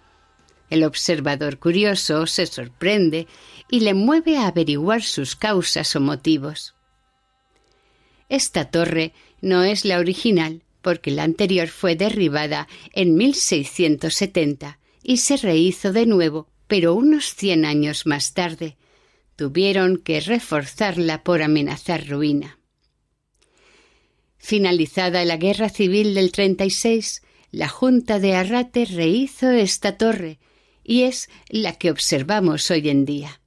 El 0.69 0.85
observador 0.85 1.59
curioso 1.59 2.25
se 2.25 2.45
sorprende 2.45 3.27
y 3.69 3.81
le 3.81 3.93
mueve 3.93 4.37
a 4.37 4.47
averiguar 4.47 5.03
sus 5.03 5.35
causas 5.35 5.93
o 5.97 5.99
motivos. 5.99 6.73
Esta 8.29 8.71
torre 8.71 9.11
no 9.41 9.63
es 9.63 9.83
la 9.83 9.99
original 9.99 10.61
porque 10.81 11.11
la 11.11 11.23
anterior 11.23 11.67
fue 11.67 11.97
derribada 11.97 12.69
en 12.93 13.15
1670 13.15 14.79
y 15.03 15.17
se 15.17 15.35
rehizo 15.35 15.91
de 15.91 16.05
nuevo, 16.05 16.47
pero 16.73 16.95
unos 16.95 17.35
cien 17.35 17.65
años 17.65 18.07
más 18.07 18.33
tarde. 18.33 18.77
Tuvieron 19.35 19.97
que 19.97 20.19
reforzarla 20.19 21.23
por 21.23 21.43
amenazar 21.43 22.07
ruina. 22.07 22.57
Finalizada 24.39 25.23
la 25.23 25.37
Guerra 25.37 25.69
Civil 25.69 26.15
del 26.15 26.31
36, 26.31 27.21
la 27.51 27.69
Junta 27.69 28.17
de 28.17 28.33
Arrate 28.33 28.85
rehizo 28.85 29.51
esta 29.51 29.99
torre 29.99 30.39
y 30.83 31.03
es 31.03 31.29
la 31.47 31.73
que 31.73 31.91
observamos 31.91 32.71
hoy 32.71 32.89
en 32.89 33.05
día. 33.05 33.39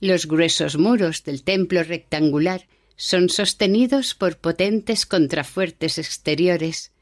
Los 0.00 0.26
gruesos 0.26 0.78
muros 0.78 1.22
del 1.22 1.42
templo 1.44 1.82
rectangular 1.82 2.66
son 2.96 3.28
sostenidos 3.28 4.14
por 4.14 4.38
potentes 4.38 5.04
contrafuertes 5.04 5.98
exteriores. 5.98 6.93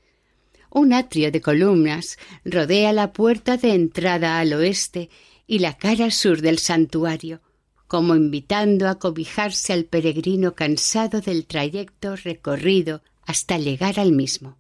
Un 0.75 0.95
atrio 0.95 1.31
de 1.31 1.43
columnas 1.43 2.19
rodea 2.47 2.95
la 2.95 3.13
puerta 3.13 3.59
de 3.59 3.75
entrada 3.75 4.39
al 4.39 4.55
oeste 4.55 5.11
y 5.47 5.59
la 5.59 5.77
cara 5.77 6.11
sur 6.11 6.41
del 6.41 6.59
santuario, 6.59 7.43
como 7.87 8.17
invitando 8.17 8.89
a 8.89 8.99
cobijarse 8.99 9.75
al 9.75 9.85
peregrino 9.85 10.55
cansado 10.55 11.21
del 11.21 11.45
trayecto 11.45 12.17
recorrido 12.17 13.03
hasta 13.27 13.59
llegar 13.59 14.01
al 14.01 14.13
mismo. 14.13 14.57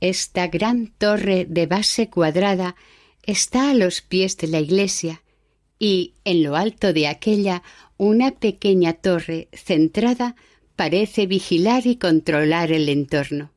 Esta 0.00 0.48
gran 0.48 0.88
torre 0.88 1.46
de 1.48 1.66
base 1.66 2.10
cuadrada 2.10 2.74
está 3.22 3.70
a 3.70 3.74
los 3.74 4.00
pies 4.00 4.36
de 4.38 4.48
la 4.48 4.58
iglesia 4.58 5.22
y 5.78 6.14
en 6.24 6.42
lo 6.42 6.56
alto 6.56 6.92
de 6.92 7.06
aquella 7.06 7.62
una 7.96 8.32
pequeña 8.32 8.94
torre 8.94 9.48
centrada 9.52 10.34
parece 10.74 11.26
vigilar 11.26 11.86
y 11.86 11.94
controlar 11.94 12.72
el 12.72 12.88
entorno. 12.88 13.52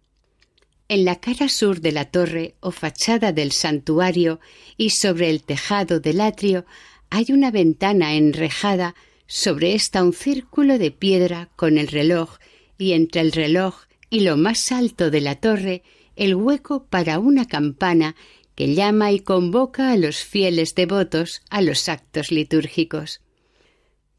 En 0.93 1.05
la 1.05 1.15
cara 1.15 1.49
sur 1.49 1.81
de 1.81 1.91
la 1.91 2.05
torre 2.05 2.53
o 2.59 2.69
fachada 2.69 3.31
del 3.31 3.51
santuario 3.51 4.39
y 4.77 4.91
sobre 4.91 5.31
el 5.31 5.41
tejado 5.41 5.99
del 5.99 6.21
atrio 6.21 6.67
hay 7.09 7.31
una 7.31 7.49
ventana 7.49 8.13
enrejada, 8.13 8.93
sobre 9.25 9.73
esta 9.73 10.03
un 10.03 10.13
círculo 10.13 10.77
de 10.77 10.91
piedra 10.91 11.49
con 11.55 11.79
el 11.79 11.87
reloj 11.87 12.37
y 12.77 12.91
entre 12.91 13.21
el 13.21 13.31
reloj 13.31 13.73
y 14.11 14.19
lo 14.19 14.37
más 14.37 14.71
alto 14.71 15.09
de 15.09 15.21
la 15.21 15.33
torre 15.33 15.81
el 16.15 16.35
hueco 16.35 16.85
para 16.85 17.17
una 17.17 17.47
campana 17.47 18.15
que 18.53 18.75
llama 18.75 19.11
y 19.11 19.19
convoca 19.19 19.91
a 19.91 19.97
los 19.97 20.17
fieles 20.17 20.75
devotos 20.75 21.41
a 21.49 21.63
los 21.63 21.89
actos 21.89 22.31
litúrgicos. 22.31 23.21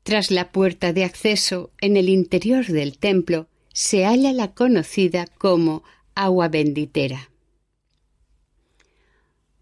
Tras 0.02 0.32
la 0.32 0.50
puerta 0.50 0.92
de 0.92 1.04
acceso 1.04 1.70
en 1.80 1.96
el 1.96 2.08
interior 2.08 2.66
del 2.66 2.98
templo 2.98 3.46
se 3.72 4.06
halla 4.06 4.32
la 4.32 4.54
conocida 4.54 5.26
como 5.38 5.84
agua 6.14 6.48
benditera. 6.48 7.31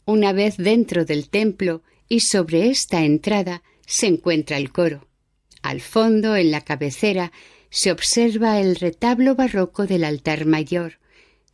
Una 0.04 0.32
vez 0.32 0.56
dentro 0.56 1.04
del 1.04 1.28
templo 1.28 1.82
y 2.08 2.20
sobre 2.20 2.68
esta 2.68 3.04
entrada 3.04 3.62
se 3.86 4.06
encuentra 4.06 4.56
el 4.56 4.72
coro. 4.72 5.06
Al 5.62 5.80
fondo, 5.80 6.36
en 6.36 6.50
la 6.50 6.62
cabecera, 6.62 7.32
se 7.70 7.92
observa 7.92 8.60
el 8.60 8.76
retablo 8.76 9.34
barroco 9.34 9.86
del 9.86 10.04
altar 10.04 10.44
mayor. 10.44 10.98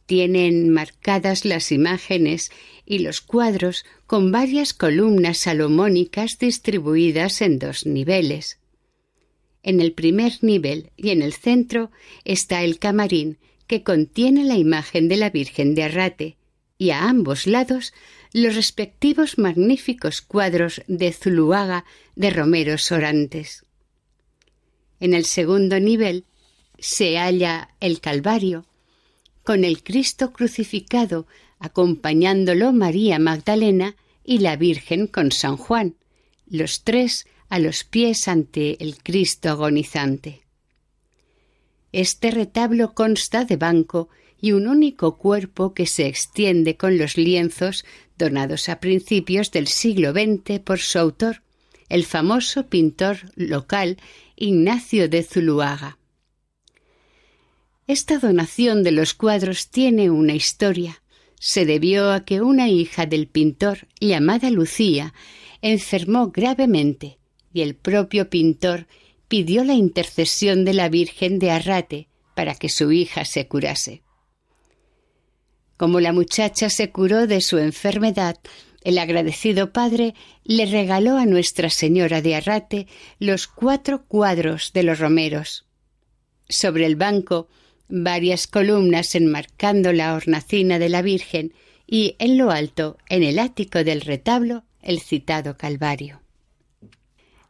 Tienen 0.07 0.71
marcadas 0.71 1.45
las 1.45 1.71
imágenes 1.71 2.51
y 2.87 3.01
los 3.01 3.21
cuadros 3.21 3.85
con 4.07 4.33
varias 4.33 4.73
columnas 4.73 5.39
salomónicas 5.39 6.39
distribuidas 6.39 7.43
en 7.43 7.59
dos 7.59 7.85
niveles. 7.87 8.59
En 9.63 9.81
el 9.81 9.93
primer 9.93 10.33
nivel 10.43 10.91
y 10.97 11.11
en 11.11 11.21
el 11.21 11.35
centro 11.35 11.91
está 12.25 12.65
el 12.65 12.79
camarín 12.79 13.39
que 13.69 13.85
contiene 13.85 14.43
la 14.45 14.57
imagen 14.57 15.09
de 15.09 15.17
la 15.17 15.31
Virgen 15.31 15.77
de 15.77 15.85
Arrate 15.85 16.37
y 16.79 16.91
a 16.91 17.09
ambos 17.09 17.47
lados 17.47 17.93
los 18.33 18.57
respectivos 18.57 19.39
magníficos 19.39 20.23
cuadros 20.23 20.83
de 20.89 21.13
Zuluaga 21.13 21.85
de 22.17 22.31
Romero 22.31 22.75
Orantes. 22.91 23.65
En 25.01 25.15
el 25.15 25.25
segundo 25.25 25.79
nivel 25.79 26.25
se 26.79 27.17
halla 27.19 27.71
el 27.81 28.01
Calvario, 28.01 28.67
con 29.45 29.65
el 29.65 29.83
Cristo 29.83 30.33
crucificado 30.33 31.27
acompañándolo 31.59 32.73
María 32.73 33.19
Magdalena 33.19 33.97
y 34.25 34.39
la 34.39 34.57
Virgen 34.57 35.07
con 35.07 35.33
San 35.33 35.57
Juan, 35.57 35.97
los 36.47 36.85
tres 36.85 37.27
a 37.49 37.59
los 37.59 37.85
pies 37.85 38.29
ante 38.29 38.83
el 38.83 38.99
Cristo 39.03 39.51
agonizante. 39.51 40.48
Este 41.99 42.31
retablo 42.31 42.95
consta 42.95 43.45
de 43.45 43.57
banco 43.57 44.09
y 44.41 44.53
un 44.53 44.69
único 44.69 45.17
cuerpo 45.17 45.75
que 45.75 45.85
se 45.87 46.07
extiende 46.07 46.77
con 46.77 46.97
los 46.97 47.17
lienzos 47.17 47.85
donados 48.17 48.69
a 48.69 48.79
principios 48.79 49.51
del 49.51 49.67
siglo 49.67 50.13
XX 50.13 50.61
por 50.61 50.79
su 50.79 50.97
autor, 51.01 51.43
el 51.89 52.05
famoso 52.05 52.69
pintor 52.69 53.33
local 53.35 53.97
Ignacio 54.37 55.09
de 55.09 55.25
Zuluaga. 55.25 55.99
Esta 57.89 58.21
donación 58.21 58.85
de 58.85 58.93
los 58.93 59.13
cuadros 59.13 59.69
tiene 59.69 60.09
una 60.09 60.35
historia. 60.35 61.03
Se 61.41 61.67
debió 61.67 62.13
a 62.13 62.25
que 62.25 62.43
una 62.43 62.69
hija 62.69 63.07
del 63.07 63.27
pintor, 63.27 63.89
llamada 63.99 64.51
Lucía, 64.51 65.15
enfermó 65.63 66.31
gravemente 66.31 67.19
y 67.53 67.63
el 67.63 67.75
propio 67.75 68.31
pintor 68.31 68.87
pidió 69.29 69.63
la 69.65 69.75
intercesión 69.75 70.65
de 70.65 70.75
la 70.75 70.89
Virgen 70.89 71.39
de 71.39 71.51
Arrate 71.51 72.09
para 72.35 72.55
que 72.55 72.69
su 72.69 72.93
hija 72.93 73.25
se 73.25 73.47
curase. 73.47 74.03
Como 75.77 76.01
la 76.01 76.13
muchacha 76.13 76.71
se 76.71 76.91
curó 76.91 77.27
de 77.27 77.41
su 77.41 77.59
enfermedad, 77.59 78.39
el 78.83 78.99
agradecido 78.99 79.73
padre 79.73 80.15
le 80.45 80.67
regaló 80.67 81.19
a 81.19 81.27
Nuestra 81.27 81.71
Señora 81.71 82.23
de 82.23 82.35
Arrate 82.35 82.87
los 83.19 83.47
cuatro 83.47 84.05
cuadros 84.07 84.73
de 84.73 84.83
los 84.83 84.99
romeros. 84.99 85.67
Sobre 86.49 86.87
el 86.87 86.97
banco 86.97 87.49
varias 87.89 88.47
columnas 88.47 89.15
enmarcando 89.15 89.93
la 89.93 90.15
hornacina 90.15 90.79
de 90.79 90.89
la 90.89 91.03
Virgen 91.03 91.53
y 91.87 92.17
en 92.19 92.39
lo 92.39 92.51
alto, 92.51 92.99
en 93.09 93.23
el 93.23 93.39
ático 93.39 93.83
del 93.85 94.01
retablo, 94.01 94.65
el 94.83 95.01
citado 95.01 95.57
Calvario. 95.57 96.23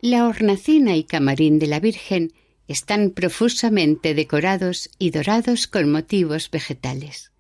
La 0.01 0.29
hornacina 0.29 0.95
y 0.95 1.03
camarín 1.03 1.59
de 1.59 1.67
la 1.67 1.81
Virgen 1.81 2.33
están 2.69 3.11
profusamente 3.11 4.15
decorados 4.15 4.91
y 4.97 5.11
dorados 5.11 5.67
con 5.67 5.91
motivos 5.91 6.53
vegetales. 6.53 7.33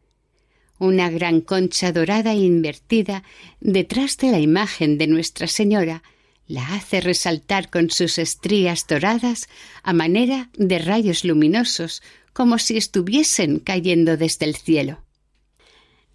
Una 0.80 1.08
gran 1.08 1.40
concha 1.40 1.92
dorada 1.92 2.34
invertida 2.34 3.22
detrás 3.60 4.16
de 4.16 4.32
la 4.32 4.40
imagen 4.40 4.98
de 4.98 5.06
Nuestra 5.06 5.46
Señora 5.46 6.02
la 6.48 6.74
hace 6.74 7.00
resaltar 7.00 7.70
con 7.70 7.90
sus 7.90 8.18
estrías 8.18 8.88
doradas 8.88 9.48
a 9.84 9.92
manera 9.92 10.50
de 10.56 10.80
rayos 10.80 11.24
luminosos 11.24 12.02
como 12.32 12.58
si 12.58 12.76
estuviesen 12.76 13.60
cayendo 13.60 14.16
desde 14.16 14.46
el 14.46 14.56
cielo. 14.56 15.04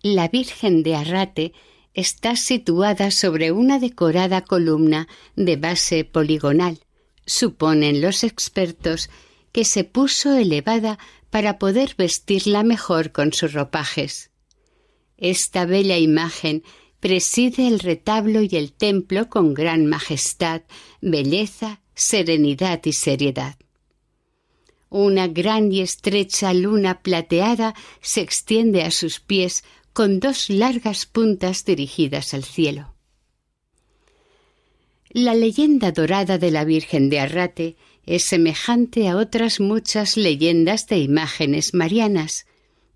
La 0.01 0.27
Virgen 0.27 0.83
de 0.83 0.95
Arrate 0.95 1.53
está 1.93 2.35
situada 2.35 3.11
sobre 3.11 3.51
una 3.51 3.79
decorada 3.79 4.41
columna 4.41 5.07
de 5.35 5.55
base 5.55 6.05
poligonal. 6.05 6.79
Suponen 7.25 8.01
los 8.01 8.23
expertos 8.23 9.09
que 9.51 9.65
se 9.65 9.83
puso 9.83 10.35
elevada 10.35 10.97
para 11.29 11.59
poder 11.59 11.95
vestirla 11.97 12.63
mejor 12.63 13.11
con 13.11 13.33
sus 13.33 13.53
ropajes. 13.53 14.31
Esta 15.17 15.65
bella 15.65 15.97
imagen 15.97 16.63
preside 16.99 17.67
el 17.67 17.79
retablo 17.79 18.41
y 18.41 18.49
el 18.51 18.73
templo 18.73 19.29
con 19.29 19.53
gran 19.53 19.85
majestad, 19.85 20.61
belleza, 21.01 21.81
serenidad 21.93 22.81
y 22.85 22.93
seriedad. 22.93 23.55
Una 24.89 25.27
gran 25.27 25.71
y 25.71 25.81
estrecha 25.81 26.53
luna 26.53 27.01
plateada 27.01 27.73
se 28.01 28.21
extiende 28.21 28.83
a 28.83 28.91
sus 28.91 29.19
pies 29.19 29.63
con 29.93 30.19
dos 30.19 30.49
largas 30.49 31.05
puntas 31.05 31.65
dirigidas 31.65 32.33
al 32.33 32.43
cielo. 32.43 32.93
La 35.09 35.35
leyenda 35.35 35.91
dorada 35.91 36.39
de 36.39 36.49
la 36.49 36.65
Virgen 36.65 37.09
de 37.09 37.19
Arrate 37.19 37.75
es 38.05 38.23
semejante 38.25 39.07
a 39.07 39.15
otras 39.15 39.59
muchas 39.59 40.17
leyendas 40.17 40.87
de 40.87 40.97
imágenes 40.97 41.75
marianas. 41.75 42.47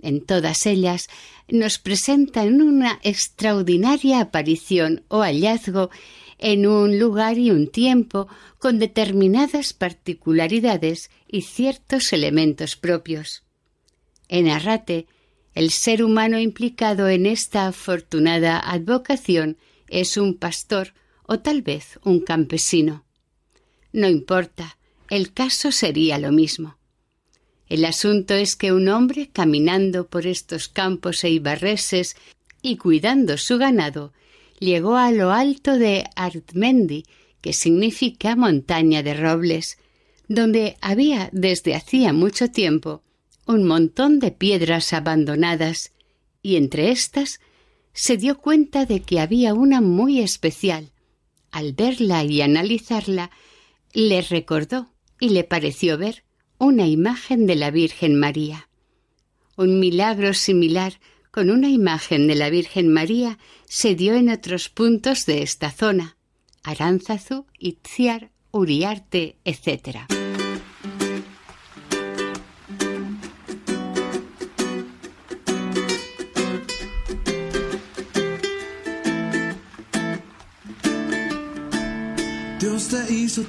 En 0.02 0.26
todas 0.26 0.66
ellas 0.66 1.08
nos 1.48 1.78
presentan 1.78 2.62
una 2.62 3.00
extraordinaria 3.04 4.20
aparición 4.20 5.04
o 5.08 5.22
hallazgo 5.22 5.92
en 6.40 6.68
un 6.68 7.00
lugar 7.00 7.38
y 7.38 7.52
un 7.52 7.68
tiempo 7.68 8.28
con 8.58 8.80
determinadas 8.80 9.74
particularidades 9.74 11.10
y 11.28 11.44
ciertos 11.44 12.14
elementos 12.14 12.76
propios. 12.76 13.44
En 14.28 14.50
Arrate, 14.50 15.08
el 15.58 15.72
ser 15.72 16.04
humano 16.04 16.38
implicado 16.38 17.10
en 17.10 17.26
esta 17.26 17.66
afortunada 17.66 18.60
advocación 18.60 19.58
es 19.90 20.16
un 20.16 20.36
pastor 20.36 20.94
o 21.26 21.40
tal 21.40 21.64
vez 21.64 21.98
un 22.04 22.20
campesino. 22.20 23.06
No 23.92 24.08
importa, 24.08 24.78
el 25.10 25.34
caso 25.34 25.72
sería 25.72 26.20
lo 26.20 26.32
mismo. 26.32 26.78
El 27.70 27.86
asunto 27.86 28.36
es 28.36 28.56
que 28.56 28.72
un 28.72 28.88
hombre 28.88 29.32
caminando 29.34 30.06
por 30.06 30.28
estos 30.28 30.68
campos 30.68 31.24
e 31.24 31.32
ibarreses 31.32 32.16
y 32.62 32.78
cuidando 32.78 33.36
su 33.40 33.58
ganado 33.58 34.14
llegó 34.60 34.96
a 34.96 35.12
lo 35.12 35.32
alto 35.32 35.80
de 35.80 36.04
Artmendi, 36.16 37.04
que 37.42 37.54
significa 37.54 38.36
montaña 38.36 39.02
de 39.02 39.16
robles, 39.16 39.80
donde 40.28 40.78
había 40.82 41.30
desde 41.32 41.74
hacía 41.74 42.14
mucho 42.14 42.52
tiempo 42.52 43.02
un 43.48 43.64
montón 43.64 44.20
de 44.20 44.32
piedras 44.32 44.94
abandonadas, 44.94 45.94
y 46.42 46.58
entre 46.58 46.92
éstas 46.92 47.40
se 47.94 48.18
dio 48.18 48.38
cuenta 48.38 48.86
de 48.86 49.02
que 49.02 49.20
había 49.20 49.54
una 49.54 49.82
muy 49.82 50.20
especial. 50.20 50.92
Al 51.52 51.74
verla 51.74 52.24
y 52.24 52.42
analizarla, 52.42 53.32
le 53.94 54.22
recordó 54.22 54.92
y 55.20 55.30
le 55.30 55.44
pareció 55.44 55.98
ver 55.98 56.24
una 56.60 56.88
imagen 56.88 57.48
de 57.48 57.56
la 57.56 57.72
Virgen 57.72 58.20
María. 58.20 58.70
Un 59.56 59.80
milagro 59.80 60.34
similar 60.34 61.00
con 61.32 61.50
una 61.50 61.70
imagen 61.70 62.28
de 62.28 62.36
la 62.36 62.50
Virgen 62.50 62.92
María 62.92 63.40
se 63.66 63.96
dio 63.96 64.14
en 64.16 64.30
otros 64.30 64.70
puntos 64.70 65.26
de 65.26 65.42
esta 65.42 65.72
zona, 65.72 66.18
Aránzazu, 66.64 67.46
Itziar, 67.60 68.32
Uriarte, 68.52 69.38
etc. 69.46 70.17
Hizo 83.38 83.46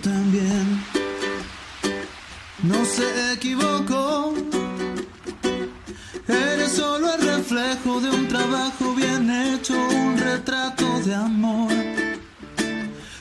no 2.63 2.85
se 2.85 3.33
equivocó 3.33 4.35
Eres 6.27 6.73
solo 6.73 7.15
el 7.15 7.23
reflejo 7.23 7.99
de 7.99 8.11
un 8.11 8.29
trabajo 8.29 8.95
bien 8.95 9.31
hecho, 9.31 9.73
un 9.73 10.19
retrato 10.19 11.01
de 11.07 11.15
amor. 11.15 11.73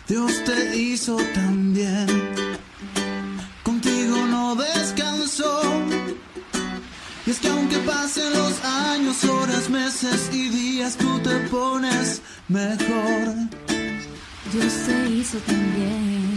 Dios 0.09 0.43
te 0.43 0.75
hizo 0.75 1.15
también, 1.33 2.07
contigo 3.63 4.17
no 4.27 4.55
descansó. 4.55 5.61
Y 7.25 7.31
es 7.31 7.39
que 7.39 7.47
aunque 7.47 7.77
pasen 7.77 8.33
los 8.33 8.61
años, 8.65 9.23
horas, 9.23 9.69
meses 9.69 10.29
y 10.33 10.49
días, 10.49 10.97
tú 10.97 11.17
te 11.19 11.39
pones 11.47 12.21
mejor. 12.49 13.35
Dios 14.51 14.73
te 14.85 15.09
hizo 15.09 15.37
también, 15.39 16.36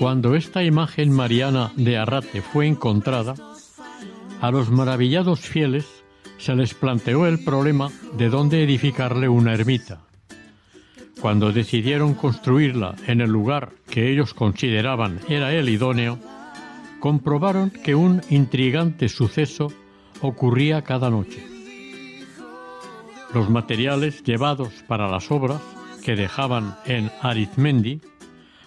Cuando 0.00 0.34
esta 0.34 0.64
imagen 0.64 1.12
mariana 1.12 1.72
de 1.76 1.98
Arrate 1.98 2.40
fue 2.40 2.66
encontrada, 2.66 3.34
a 4.40 4.50
los 4.50 4.70
maravillados 4.70 5.40
fieles 5.40 5.86
se 6.38 6.56
les 6.56 6.72
planteó 6.72 7.26
el 7.26 7.44
problema 7.44 7.90
de 8.16 8.30
dónde 8.30 8.64
edificarle 8.64 9.28
una 9.28 9.52
ermita. 9.52 10.00
Cuando 11.20 11.52
decidieron 11.52 12.14
construirla 12.14 12.94
en 13.08 13.20
el 13.20 13.30
lugar 13.30 13.72
que 13.90 14.10
ellos 14.10 14.32
consideraban 14.32 15.20
era 15.28 15.52
el 15.52 15.68
idóneo, 15.68 16.18
comprobaron 16.98 17.68
que 17.68 17.94
un 17.94 18.22
intrigante 18.30 19.06
suceso 19.10 19.70
ocurría 20.22 20.80
cada 20.80 21.10
noche. 21.10 21.46
Los 23.34 23.50
materiales 23.50 24.22
llevados 24.22 24.72
para 24.88 25.08
las 25.10 25.30
obras 25.30 25.60
que 26.02 26.16
dejaban 26.16 26.74
en 26.86 27.12
Arizmendi 27.20 28.00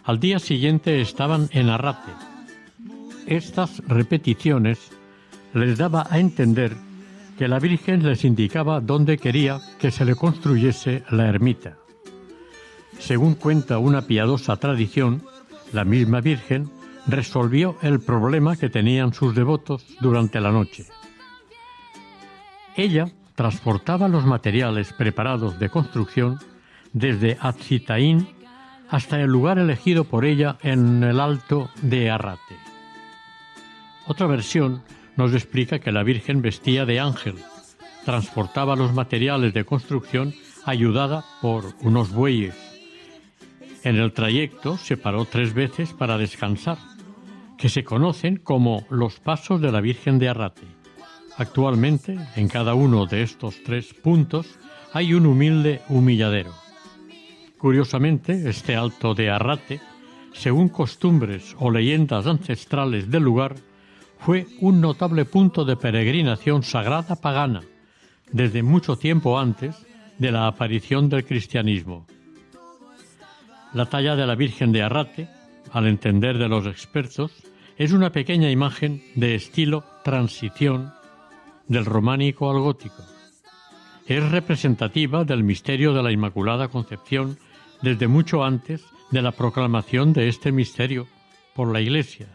al 0.03 0.19
día 0.19 0.39
siguiente 0.39 1.01
estaban 1.01 1.49
en 1.51 1.69
Arrate. 1.69 2.11
Estas 3.25 3.81
repeticiones 3.87 4.91
les 5.53 5.77
daba 5.77 6.05
a 6.09 6.19
entender 6.19 6.75
que 7.37 7.47
la 7.47 7.59
Virgen 7.59 8.03
les 8.03 8.25
indicaba 8.25 8.81
dónde 8.81 9.17
quería 9.17 9.59
que 9.79 9.91
se 9.91 10.05
le 10.05 10.15
construyese 10.15 11.03
la 11.09 11.27
ermita. 11.27 11.77
Según 12.99 13.35
cuenta 13.35 13.79
una 13.79 14.03
piadosa 14.03 14.57
tradición, 14.57 15.23
la 15.71 15.85
misma 15.85 16.21
Virgen 16.21 16.69
resolvió 17.07 17.77
el 17.81 17.99
problema 17.99 18.55
que 18.55 18.69
tenían 18.69 19.13
sus 19.13 19.33
devotos 19.33 19.85
durante 19.99 20.39
la 20.39 20.51
noche. 20.51 20.85
Ella 22.75 23.09
transportaba 23.35 24.07
los 24.07 24.25
materiales 24.25 24.93
preparados 24.93 25.59
de 25.59 25.69
construcción 25.69 26.39
desde 26.91 27.37
Atzitaín 27.39 28.27
hasta 28.89 29.19
el 29.19 29.29
lugar 29.29 29.57
elegido 29.57 30.03
por 30.03 30.25
ella 30.25 30.57
en 30.61 31.03
el 31.03 31.19
alto 31.19 31.69
de 31.81 32.09
Arrate. 32.09 32.57
Otra 34.05 34.27
versión 34.27 34.83
nos 35.15 35.33
explica 35.33 35.79
que 35.79 35.91
la 35.91 36.03
Virgen 36.03 36.41
vestía 36.41 36.85
de 36.85 36.99
ángel, 36.99 37.35
transportaba 38.05 38.75
los 38.75 38.93
materiales 38.93 39.53
de 39.53 39.65
construcción 39.65 40.33
ayudada 40.65 41.23
por 41.41 41.73
unos 41.81 42.11
bueyes 42.11 42.55
En 43.83 43.97
el 43.97 44.13
trayecto 44.13 44.77
se 44.77 44.95
paró 44.95 45.25
tres 45.25 45.53
veces 45.53 45.91
para 45.91 46.17
descansar, 46.17 46.77
que 47.57 47.67
se 47.69 47.83
conocen 47.83 48.37
como 48.37 48.85
los 48.89 49.19
pasos 49.19 49.59
de 49.59 49.71
la 49.71 49.81
Virgen 49.81 50.19
de 50.19 50.29
Arrate. 50.29 50.67
Actualmente, 51.37 52.17
en 52.35 52.47
cada 52.47 52.75
uno 52.75 53.05
de 53.05 53.23
estos 53.23 53.61
tres 53.63 53.93
puntos 53.93 54.57
hay 54.93 55.13
un 55.13 55.25
humilde 55.25 55.81
humilladero. 55.89 56.62
Curiosamente, 57.63 58.49
este 58.49 58.75
alto 58.75 59.15
de 59.15 59.29
Arrate, 59.29 59.79
según 60.33 60.67
costumbres 60.67 61.55
o 61.59 61.71
leyendas 61.71 62.27
ancestrales 62.27 63.09
del 63.09 63.23
lugar, 63.23 63.55
fue 64.19 64.47
un 64.59 64.81
notable 64.81 65.23
punto 65.23 65.63
de 65.63 65.77
peregrinación 65.77 66.63
sagrada 66.63 67.15
pagana, 67.15 67.61
desde 68.29 68.63
mucho 68.63 68.97
tiempo 68.97 69.39
antes 69.39 69.77
de 70.17 70.33
la 70.33 70.47
aparición 70.47 71.07
del 71.07 71.23
cristianismo. 71.23 72.05
La 73.73 73.85
talla 73.85 74.17
de 74.17 74.27
la 74.27 74.35
Virgen 74.35 74.73
de 74.73 74.81
Arrate, 74.81 75.29
al 75.71 75.87
entender 75.87 76.37
de 76.37 76.49
los 76.49 76.65
expertos, 76.65 77.31
es 77.77 77.93
una 77.93 78.11
pequeña 78.11 78.51
imagen 78.51 79.01
de 79.15 79.35
estilo 79.35 79.85
transición 80.03 80.91
del 81.69 81.85
románico 81.85 82.51
al 82.51 82.59
gótico. 82.59 83.05
Es 84.05 84.31
representativa 84.31 85.23
del 85.23 85.45
misterio 85.45 85.93
de 85.93 86.03
la 86.03 86.11
Inmaculada 86.11 86.67
Concepción 86.67 87.37
desde 87.83 88.07
mucho 88.07 88.45
antes 88.45 88.85
de 89.11 89.21
la 89.21 89.33
proclamación 89.33 90.13
de 90.13 90.29
este 90.29 90.53
misterio 90.53 91.05
por 91.53 91.71
la 91.71 91.81
Iglesia. 91.81 92.29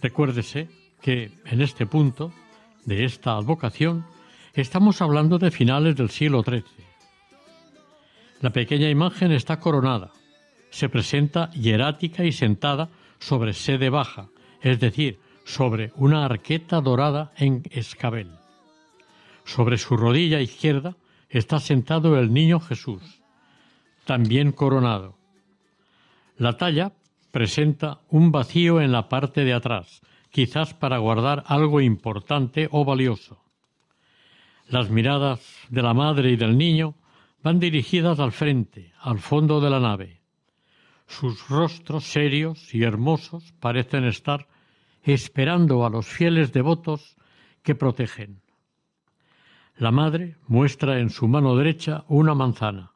Recuérdese 0.00 0.68
que 1.02 1.30
en 1.44 1.60
este 1.60 1.84
punto 1.84 2.32
de 2.86 3.04
esta 3.04 3.36
advocación 3.36 4.06
estamos 4.54 5.02
hablando 5.02 5.38
de 5.38 5.50
finales 5.50 5.94
del 5.94 6.08
siglo 6.08 6.42
XIII. 6.42 6.64
La 8.40 8.50
pequeña 8.50 8.88
imagen 8.88 9.30
está 9.30 9.60
coronada, 9.60 10.10
se 10.70 10.88
presenta 10.88 11.50
hierática 11.50 12.24
y 12.24 12.32
sentada 12.32 12.88
sobre 13.18 13.52
sede 13.52 13.90
baja, 13.90 14.28
es 14.62 14.80
decir, 14.80 15.20
sobre 15.44 15.92
una 15.96 16.24
arqueta 16.24 16.80
dorada 16.80 17.30
en 17.36 17.62
escabel. 17.70 18.30
Sobre 19.44 19.76
su 19.76 19.98
rodilla 19.98 20.40
izquierda 20.40 20.96
está 21.28 21.60
sentado 21.60 22.18
el 22.18 22.32
niño 22.32 22.58
Jesús, 22.58 23.20
también 24.06 24.52
coronado. 24.52 25.18
La 26.38 26.56
talla 26.56 26.92
presenta 27.30 28.00
un 28.08 28.32
vacío 28.32 28.80
en 28.80 28.92
la 28.92 29.08
parte 29.10 29.44
de 29.44 29.52
atrás, 29.52 30.00
quizás 30.30 30.72
para 30.72 30.98
guardar 30.98 31.44
algo 31.46 31.82
importante 31.82 32.68
o 32.70 32.84
valioso. 32.84 33.42
Las 34.68 34.88
miradas 34.88 35.40
de 35.68 35.82
la 35.82 35.92
madre 35.92 36.30
y 36.30 36.36
del 36.36 36.56
niño 36.56 36.94
van 37.42 37.60
dirigidas 37.60 38.18
al 38.18 38.32
frente, 38.32 38.92
al 39.00 39.18
fondo 39.18 39.60
de 39.60 39.70
la 39.70 39.80
nave. 39.80 40.22
Sus 41.06 41.48
rostros 41.48 42.04
serios 42.04 42.74
y 42.74 42.82
hermosos 42.82 43.52
parecen 43.60 44.04
estar 44.04 44.48
esperando 45.02 45.84
a 45.84 45.90
los 45.90 46.06
fieles 46.06 46.52
devotos 46.52 47.16
que 47.62 47.74
protegen. 47.74 48.40
La 49.76 49.90
madre 49.90 50.36
muestra 50.48 51.00
en 51.00 51.10
su 51.10 51.28
mano 51.28 51.54
derecha 51.54 52.04
una 52.08 52.34
manzana. 52.34 52.95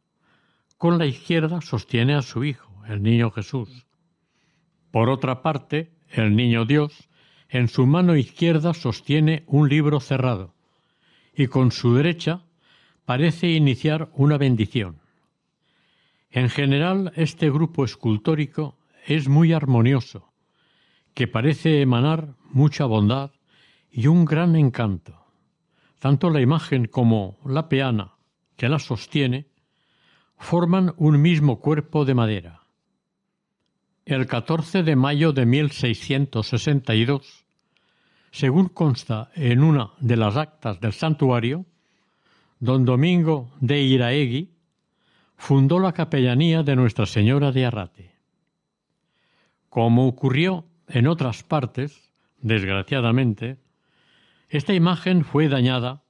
Con 0.80 0.96
la 0.96 1.04
izquierda 1.04 1.60
sostiene 1.60 2.14
a 2.14 2.22
su 2.22 2.42
hijo, 2.42 2.72
el 2.88 3.02
niño 3.02 3.30
Jesús. 3.30 3.84
Por 4.90 5.10
otra 5.10 5.42
parte, 5.42 5.92
el 6.08 6.34
niño 6.34 6.64
Dios 6.64 7.10
en 7.50 7.68
su 7.68 7.86
mano 7.86 8.16
izquierda 8.16 8.72
sostiene 8.72 9.44
un 9.46 9.68
libro 9.68 10.00
cerrado 10.00 10.54
y 11.36 11.48
con 11.48 11.70
su 11.70 11.94
derecha 11.96 12.44
parece 13.04 13.48
iniciar 13.48 14.08
una 14.14 14.38
bendición. 14.38 15.02
En 16.30 16.48
general, 16.48 17.12
este 17.14 17.50
grupo 17.50 17.84
escultórico 17.84 18.78
es 19.06 19.28
muy 19.28 19.52
armonioso, 19.52 20.32
que 21.12 21.28
parece 21.28 21.82
emanar 21.82 22.36
mucha 22.52 22.86
bondad 22.86 23.32
y 23.90 24.06
un 24.06 24.24
gran 24.24 24.56
encanto. 24.56 25.26
Tanto 25.98 26.30
la 26.30 26.40
imagen 26.40 26.86
como 26.86 27.38
la 27.44 27.68
peana 27.68 28.14
que 28.56 28.70
la 28.70 28.78
sostiene 28.78 29.49
forman 30.40 30.94
un 30.96 31.20
mismo 31.20 31.60
cuerpo 31.60 32.06
de 32.06 32.14
madera. 32.14 32.62
El 34.06 34.26
14 34.26 34.82
de 34.82 34.96
mayo 34.96 35.32
de 35.32 35.44
1662, 35.44 37.44
según 38.32 38.68
consta 38.68 39.30
en 39.34 39.62
una 39.62 39.90
de 40.00 40.16
las 40.16 40.36
actas 40.36 40.80
del 40.80 40.94
santuario, 40.94 41.66
don 42.58 42.86
Domingo 42.86 43.52
de 43.60 43.82
Iraegui 43.82 44.50
fundó 45.36 45.78
la 45.78 45.92
capellanía 45.92 46.62
de 46.62 46.74
Nuestra 46.74 47.04
Señora 47.04 47.52
de 47.52 47.66
Arrate. 47.66 48.14
Como 49.68 50.08
ocurrió 50.08 50.64
en 50.88 51.06
otras 51.06 51.44
partes, 51.44 52.12
desgraciadamente, 52.40 53.58
esta 54.48 54.72
imagen 54.72 55.22
fue 55.22 55.48
dañada 55.48 56.02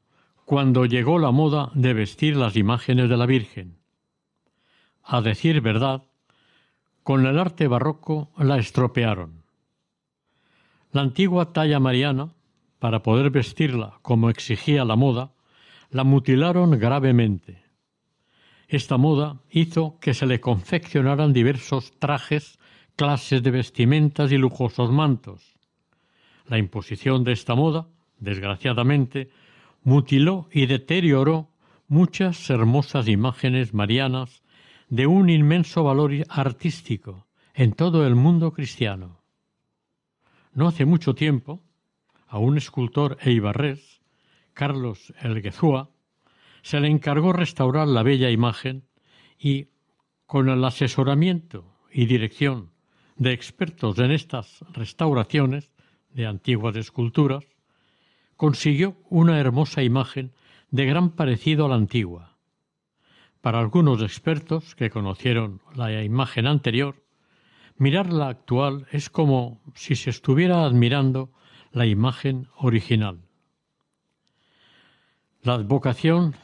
cuando 0.45 0.87
llegó 0.87 1.19
la 1.19 1.33
moda 1.33 1.73
de 1.75 1.95
vestir 1.95 2.37
las 2.37 2.57
imágenes 2.57 3.09
de 3.09 3.17
la 3.17 3.27
Virgen. 3.27 3.80
A 5.03 5.21
decir 5.21 5.61
verdad, 5.61 6.03
con 7.03 7.27
el 7.27 7.39
arte 7.39 7.67
barroco 7.67 8.31
la 8.39 8.59
estropearon. 8.59 9.43
La 10.93 11.03
antigua 11.03 11.53
talla 11.53 11.81
mariana, 11.81 12.33
para 12.79 13.03
poder 13.03 13.31
vestirla 13.31 13.99
como 14.03 14.31
exigía 14.31 14.85
la 14.85 14.97
moda, 14.97 15.33
la 15.91 16.05
mutilaron 16.05 16.79
gravemente. 16.79 17.63
Esta 18.69 18.97
moda 18.97 19.41
hizo 19.51 19.99
que 20.01 20.15
se 20.15 20.27
le 20.27 20.41
confeccionaran 20.41 21.33
diversos 21.33 21.93
trajes, 21.99 22.59
clases 22.95 23.43
de 23.43 23.51
vestimentas 23.51 24.31
y 24.31 24.37
lujosos 24.37 24.93
mantos. 24.93 25.55
La 26.47 26.59
imposición 26.59 27.25
de 27.25 27.33
esta 27.33 27.55
moda, 27.55 27.89
desgraciadamente, 28.19 29.31
mutiló 29.83 30.49
y 30.53 30.67
deterioró 30.67 31.49
muchas 31.89 32.49
hermosas 32.51 33.09
imágenes 33.09 33.75
marianas 33.75 34.43
de 34.91 35.07
un 35.07 35.31
inmenso 35.31 35.85
valor 35.85 36.13
artístico 36.29 37.29
en 37.55 37.73
todo 37.73 38.07
el 38.07 38.17
mundo 38.17 38.53
cristiano. 38.53 39.23
No 40.53 40.67
hace 40.67 40.85
mucho 40.85 41.15
tiempo, 41.15 41.63
a 42.27 42.39
un 42.39 42.59
escultor 42.59 43.17
eibarrés, 43.23 44.01
Carlos 44.53 45.15
Elguezúa, 45.23 45.91
se 46.63 46.81
le 46.81 46.89
encargó 46.89 47.33
restaurar 47.33 47.87
la 47.87 48.03
bella 48.03 48.31
imagen 48.31 48.85
y, 49.39 49.69
con 50.27 50.49
el 50.49 50.65
asesoramiento 50.65 51.65
y 51.93 52.07
dirección 52.07 52.71
de 53.17 53.33
expertos 53.33 53.99
en 54.01 54.11
estas 54.11 54.65
restauraciones 54.73 55.71
de 56.11 56.27
antiguas 56.27 56.75
esculturas, 56.77 57.45
consiguió 58.37 58.97
una 59.09 59.39
hermosa 59.39 59.83
imagen 59.83 60.33
de 60.71 60.87
gran 60.87 61.11
parecido 61.11 61.67
a 61.67 61.69
la 61.69 61.77
antigua, 61.77 62.30
para 63.41 63.59
algunos 63.59 64.03
expertos 64.03 64.75
que 64.75 64.91
conocieron 64.91 65.61
la 65.75 66.03
imagen 66.03 66.47
anterior, 66.47 67.03
mirar 67.77 68.13
la 68.13 68.29
actual 68.29 68.87
es 68.91 69.09
como 69.09 69.61
si 69.75 69.97
se 69.97 70.11
estuviera 70.11 70.65
admirando 70.65 71.31
la 71.73 71.87
imagen 71.87 72.49
original. 72.57 73.21
La 75.43 75.55
advocación 75.55 76.35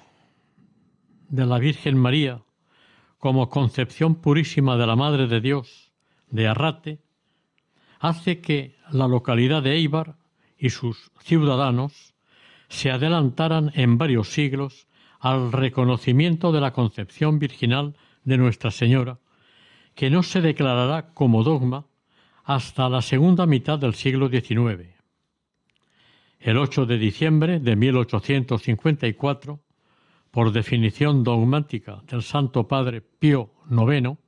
de 1.28 1.44
la 1.44 1.58
Virgen 1.58 1.98
María 1.98 2.42
como 3.18 3.50
concepción 3.50 4.14
purísima 4.14 4.76
de 4.76 4.86
la 4.86 4.96
Madre 4.96 5.26
de 5.26 5.40
Dios 5.40 5.92
de 6.30 6.48
Arrate 6.48 7.00
hace 7.98 8.40
que 8.40 8.76
la 8.90 9.08
localidad 9.08 9.62
de 9.62 9.72
Eibar 9.72 10.16
y 10.56 10.70
sus 10.70 11.10
ciudadanos 11.20 12.14
se 12.68 12.90
adelantaran 12.90 13.72
en 13.74 13.98
varios 13.98 14.30
siglos 14.30 14.85
al 15.20 15.52
reconocimiento 15.52 16.52
de 16.52 16.60
la 16.60 16.72
concepción 16.72 17.38
virginal 17.38 17.96
de 18.24 18.36
Nuestra 18.38 18.70
Señora, 18.70 19.18
que 19.94 20.10
no 20.10 20.22
se 20.22 20.40
declarará 20.40 21.14
como 21.14 21.42
dogma 21.42 21.86
hasta 22.44 22.88
la 22.88 23.02
segunda 23.02 23.46
mitad 23.46 23.78
del 23.78 23.94
siglo 23.94 24.28
XIX. 24.28 24.94
El 26.38 26.58
8 26.58 26.86
de 26.86 26.98
diciembre 26.98 27.60
de 27.60 27.76
1854, 27.76 29.60
por 30.30 30.52
definición 30.52 31.24
dogmática 31.24 32.02
del 32.06 32.22
Santo 32.22 32.68
Padre 32.68 33.00
Pío 33.00 33.50
IX, 33.70 34.18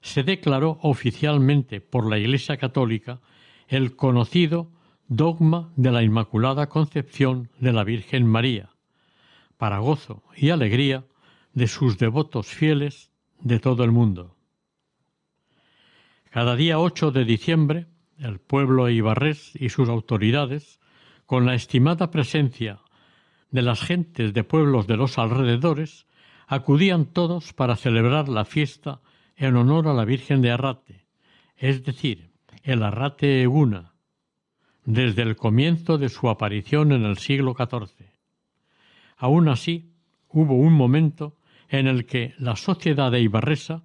se 0.00 0.22
declaró 0.22 0.78
oficialmente 0.82 1.80
por 1.80 2.08
la 2.08 2.18
Iglesia 2.18 2.56
Católica 2.56 3.20
el 3.68 3.96
conocido 3.96 4.70
dogma 5.08 5.72
de 5.76 5.92
la 5.92 6.02
Inmaculada 6.02 6.68
Concepción 6.68 7.50
de 7.58 7.72
la 7.72 7.84
Virgen 7.84 8.26
María, 8.26 8.73
para 9.56 9.78
gozo 9.78 10.22
y 10.36 10.50
alegría 10.50 11.04
de 11.52 11.68
sus 11.68 11.98
devotos 11.98 12.46
fieles 12.46 13.10
de 13.40 13.58
todo 13.58 13.84
el 13.84 13.92
mundo. 13.92 14.36
Cada 16.30 16.56
día 16.56 16.80
8 16.80 17.12
de 17.12 17.24
diciembre, 17.24 17.86
el 18.18 18.40
pueblo 18.40 18.88
ibarrés 18.88 19.52
y 19.54 19.68
sus 19.68 19.88
autoridades, 19.88 20.80
con 21.26 21.46
la 21.46 21.54
estimada 21.54 22.10
presencia 22.10 22.80
de 23.50 23.62
las 23.62 23.80
gentes 23.80 24.34
de 24.34 24.44
pueblos 24.44 24.86
de 24.86 24.96
los 24.96 25.16
alrededores, 25.16 26.06
acudían 26.46 27.06
todos 27.06 27.52
para 27.52 27.76
celebrar 27.76 28.28
la 28.28 28.44
fiesta 28.44 29.00
en 29.36 29.56
honor 29.56 29.88
a 29.88 29.94
la 29.94 30.04
Virgen 30.04 30.42
de 30.42 30.50
Arrate, 30.50 31.06
es 31.56 31.84
decir, 31.84 32.30
el 32.62 32.82
Arrate 32.82 33.42
Eguna, 33.42 33.94
desde 34.84 35.22
el 35.22 35.36
comienzo 35.36 35.98
de 35.98 36.08
su 36.08 36.28
aparición 36.28 36.92
en 36.92 37.04
el 37.04 37.18
siglo 37.18 37.54
XIV. 37.54 38.13
Aún 39.16 39.48
así, 39.48 39.90
hubo 40.28 40.54
un 40.54 40.72
momento 40.72 41.36
en 41.68 41.86
el 41.86 42.06
que 42.06 42.34
la 42.38 42.56
sociedad 42.56 43.10
de 43.10 43.20
Ibarresa, 43.20 43.82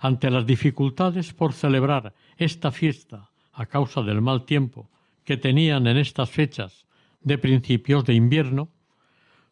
ante 0.00 0.30
las 0.30 0.46
dificultades 0.46 1.32
por 1.32 1.52
celebrar 1.52 2.14
esta 2.36 2.72
fiesta 2.72 3.30
a 3.52 3.66
causa 3.66 4.02
del 4.02 4.20
mal 4.20 4.44
tiempo 4.44 4.90
que 5.24 5.36
tenían 5.36 5.86
en 5.86 5.96
estas 5.96 6.30
fechas 6.30 6.86
de 7.20 7.38
principios 7.38 8.04
de 8.04 8.14
invierno, 8.14 8.68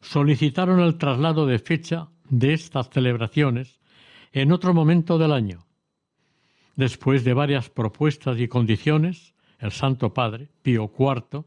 solicitaron 0.00 0.80
el 0.80 0.98
traslado 0.98 1.46
de 1.46 1.58
fecha 1.58 2.08
de 2.28 2.52
estas 2.52 2.90
celebraciones 2.90 3.78
en 4.32 4.52
otro 4.52 4.74
momento 4.74 5.18
del 5.18 5.32
año. 5.32 5.66
Después 6.76 7.24
de 7.24 7.34
varias 7.34 7.68
propuestas 7.70 8.40
y 8.40 8.48
condiciones, 8.48 9.34
el 9.58 9.72
Santo 9.72 10.14
Padre, 10.14 10.48
Pío 10.62 10.90
IV, 10.98 11.44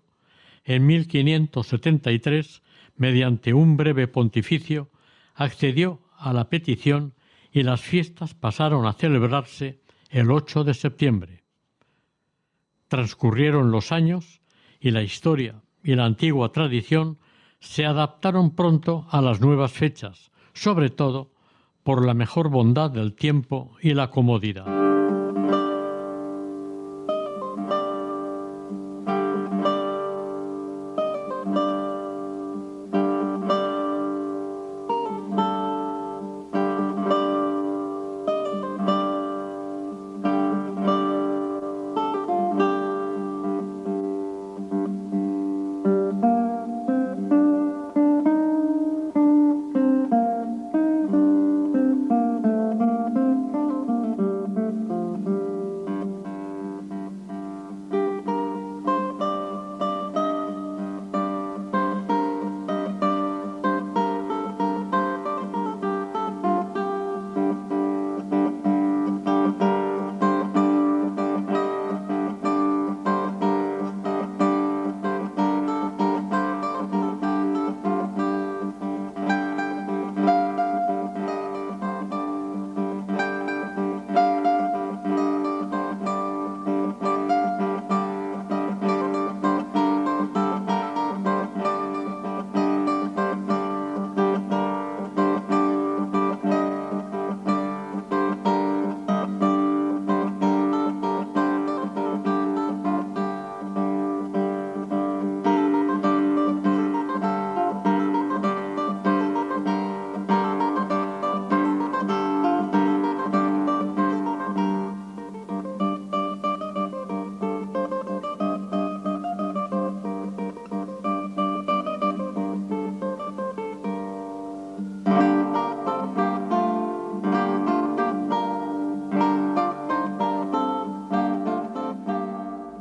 en 0.66 0.86
1573, 0.86 2.63
mediante 2.96 3.54
un 3.54 3.78
breve 3.78 4.08
pontificio, 4.08 4.90
accedió 5.36 6.02
a 6.18 6.34
la 6.34 6.50
petición 6.50 7.14
y 7.52 7.64
las 7.64 7.82
fiestas 7.82 8.34
pasaron 8.34 8.86
a 8.86 8.94
celebrarse 8.94 9.82
el 10.10 10.32
8 10.32 10.64
de 10.64 10.74
septiembre. 10.74 11.44
Transcurrieron 12.88 13.72
los 13.72 13.92
años 13.92 14.42
y 14.80 14.92
la 14.92 15.02
historia 15.02 15.62
y 15.84 15.96
la 15.96 16.06
antigua 16.06 16.52
tradición 16.52 17.18
se 17.60 17.86
adaptaron 17.86 18.56
pronto 18.56 19.08
a 19.10 19.22
las 19.22 19.42
nuevas 19.42 19.72
fechas, 19.72 20.32
sobre 20.54 20.90
todo 20.90 21.32
por 21.84 22.06
la 22.06 22.14
mejor 22.14 22.50
bondad 22.50 22.92
del 22.92 23.14
tiempo 23.14 23.76
y 23.82 23.94
la 23.94 24.10
comodidad. 24.10 24.93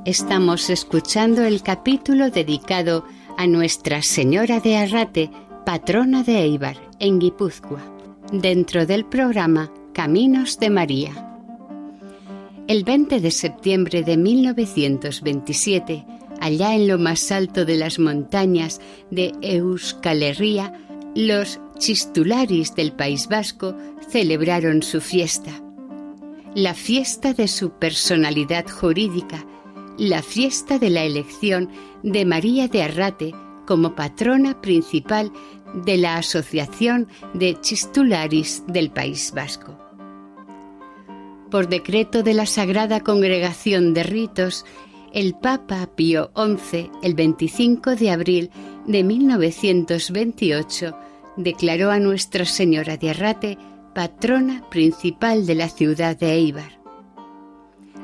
Estamos 0.05 0.69
escuchando 0.69 1.45
el 1.45 1.63
capítulo 1.63 2.29
dedicado 2.31 3.05
a 3.39 3.47
Nuestra 3.47 4.03
Señora 4.03 4.59
de 4.59 4.77
Arrate, 4.77 5.31
patrona 5.65 6.25
de 6.25 6.41
Eibar, 6.41 6.77
en 6.99 7.21
Guipúzcoa, 7.21 7.81
dentro 8.33 8.85
del 8.85 9.05
programa 9.05 9.73
Caminos 9.93 10.59
de 10.59 10.71
María. 10.71 11.39
El 12.67 12.83
20 12.83 13.21
de 13.21 13.31
septiembre 13.31 14.03
de 14.03 14.17
1927, 14.17 16.05
allá 16.41 16.75
en 16.75 16.89
lo 16.89 16.99
más 16.99 17.31
alto 17.31 17.65
de 17.65 17.77
las 17.77 18.01
montañas 18.01 18.81
de 19.13 19.33
Euskal 19.41 20.25
Herria, 20.25 20.73
los 21.15 21.61
chistularis 21.79 22.75
del 22.75 22.91
País 22.91 23.29
Vasco 23.29 23.77
celebraron 24.09 24.83
su 24.83 25.01
fiesta. 25.01 25.53
La 26.57 26.75
fiesta 26.75 27.35
de 27.35 27.47
su 27.47 27.71
personalidad 27.71 28.69
jurídica, 28.69 29.47
la 29.99 30.23
fiesta 30.23 30.79
de 30.79 30.91
la 30.91 31.05
elección 31.05 31.69
de 32.03 32.25
María 32.25 32.69
de 32.69 32.83
Arrate 32.83 33.35
como 33.67 33.95
patrona 33.95 34.61
principal 34.61 35.33
de 35.75 35.97
la 35.97 36.17
Asociación 36.17 37.09
de 37.35 37.61
Chistularis 37.61 38.65
del 38.67 38.91
País 38.91 39.33
Vasco. 39.35 39.79
Por 41.51 41.69
decreto 41.69 42.23
de 42.23 42.35
la 42.35 42.47
Sagrada 42.47 43.01
Congregación 43.01 43.95
de 43.95 44.03
Ritos, 44.03 44.65
el 45.13 45.35
Papa 45.35 45.91
Pío 45.95 46.31
XI, 46.35 46.91
el 47.03 47.15
25 47.15 47.97
de 47.97 48.11
abril 48.11 48.51
de 48.87 49.05
1928, 49.05 50.97
declaró 51.37 51.91
a 51.91 51.99
Nuestra 51.99 52.45
Señora 52.45 52.97
de 52.97 53.11
Arrate 53.11 53.59
patrona 53.95 54.69
principal 54.71 55.47
de 55.47 55.55
la 55.55 55.69
ciudad 55.69 56.17
de 56.17 56.33
Eibar. 56.33 56.82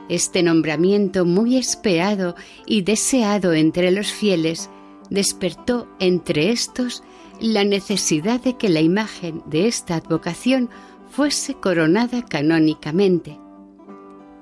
Este 0.08 0.42
nombramiento 0.42 1.26
muy 1.26 1.56
esperado 1.56 2.34
y 2.66 2.82
deseado 2.82 3.52
entre 3.52 3.90
los 3.90 4.10
fieles 4.10 4.70
despertó 5.10 5.88
entre 6.00 6.50
estos 6.50 7.02
la 7.40 7.64
necesidad 7.64 8.40
de 8.40 8.56
que 8.56 8.68
la 8.68 8.80
imagen 8.80 9.42
de 9.46 9.68
esta 9.68 9.96
advocación 9.96 10.70
fuese 11.10 11.54
coronada 11.54 12.24
canónicamente. 12.24 13.38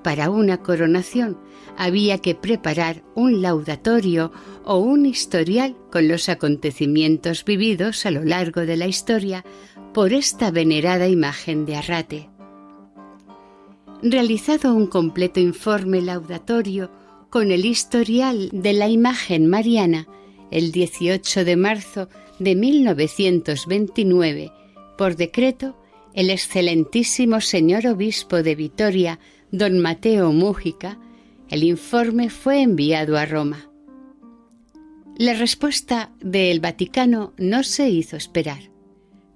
Para 0.03 0.29
una 0.29 0.57
coronación 0.61 1.37
había 1.77 2.19
que 2.19 2.33
preparar 2.33 3.03
un 3.13 3.41
laudatorio 3.41 4.31
o 4.63 4.77
un 4.77 5.05
historial 5.05 5.75
con 5.91 6.07
los 6.07 6.29
acontecimientos 6.29 7.43
vividos 7.43 8.05
a 8.05 8.11
lo 8.11 8.23
largo 8.23 8.61
de 8.61 8.77
la 8.77 8.87
historia 8.87 9.43
por 9.93 10.13
esta 10.13 10.49
venerada 10.49 11.07
imagen 11.07 11.65
de 11.65 11.75
Arrate 11.75 12.36
realizado 14.01 14.73
un 14.73 14.87
completo 14.87 15.39
informe 15.39 16.01
laudatorio 16.01 16.91
con 17.29 17.51
el 17.51 17.65
historial 17.65 18.49
de 18.51 18.73
la 18.73 18.87
imagen 18.87 19.47
mariana 19.47 20.07
el 20.51 20.71
18 20.71 21.43
de 21.43 21.55
marzo 21.55 22.09
de 22.39 22.55
1929, 22.55 24.51
por 24.97 25.15
decreto, 25.15 25.77
el 26.13 26.29
excelentísimo 26.29 27.41
señor 27.41 27.85
obispo 27.87 28.41
de 28.43 28.55
Vitoria, 28.55 29.19
don 29.51 29.79
Mateo 29.79 30.31
Mújica, 30.31 30.99
el 31.49 31.63
informe 31.63 32.29
fue 32.29 32.61
enviado 32.61 33.17
a 33.17 33.25
Roma. 33.25 33.69
La 35.17 35.33
respuesta 35.33 36.11
del 36.19 36.59
Vaticano 36.59 37.33
no 37.37 37.63
se 37.63 37.89
hizo 37.89 38.15
esperar. 38.15 38.71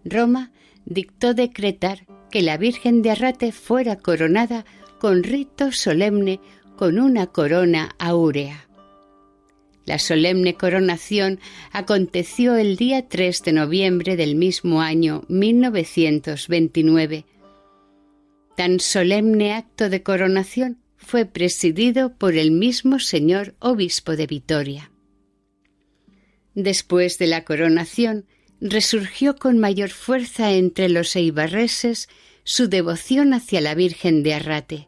Roma 0.06 0.52
dictó 0.86 1.34
decretar 1.34 2.06
que 2.32 2.42
la 2.42 2.58
Virgen 2.58 3.02
de 3.02 3.12
Arrate 3.12 3.52
fuera 3.52 3.98
coronada 3.98 4.66
con 5.00 5.24
rito 5.24 5.72
solemne 5.72 6.40
con 6.78 7.00
una 7.00 7.28
corona 7.28 7.96
áurea. 8.00 8.68
La 9.86 10.00
solemne 10.00 10.56
coronación 10.56 11.40
aconteció 11.72 12.56
el 12.56 12.78
día 12.78 13.08
3 13.08 13.44
de 13.44 13.52
noviembre 13.52 14.16
del 14.16 14.36
mismo 14.36 14.82
año 14.82 15.26
1929. 15.28 17.26
Tan 18.56 18.80
solemne 18.80 19.54
acto 19.54 19.90
de 19.90 20.02
coronación 20.02 20.78
fue 20.98 21.26
presidido 21.26 22.16
por 22.16 22.36
el 22.36 22.52
mismo 22.52 23.00
señor 23.00 23.56
obispo 23.60 24.16
de 24.16 24.28
Vitoria. 24.28 24.92
Después 26.54 27.18
de 27.18 27.28
la 27.28 27.44
coronación, 27.44 28.26
resurgió 28.62 29.36
con 29.36 29.58
mayor 29.58 29.90
fuerza 29.90 30.52
entre 30.52 30.88
los 30.88 31.16
eibarreses 31.16 32.08
su 32.44 32.70
devoción 32.70 33.34
hacia 33.34 33.60
la 33.60 33.74
Virgen 33.74 34.22
de 34.24 34.36
Arrate. 34.36 34.88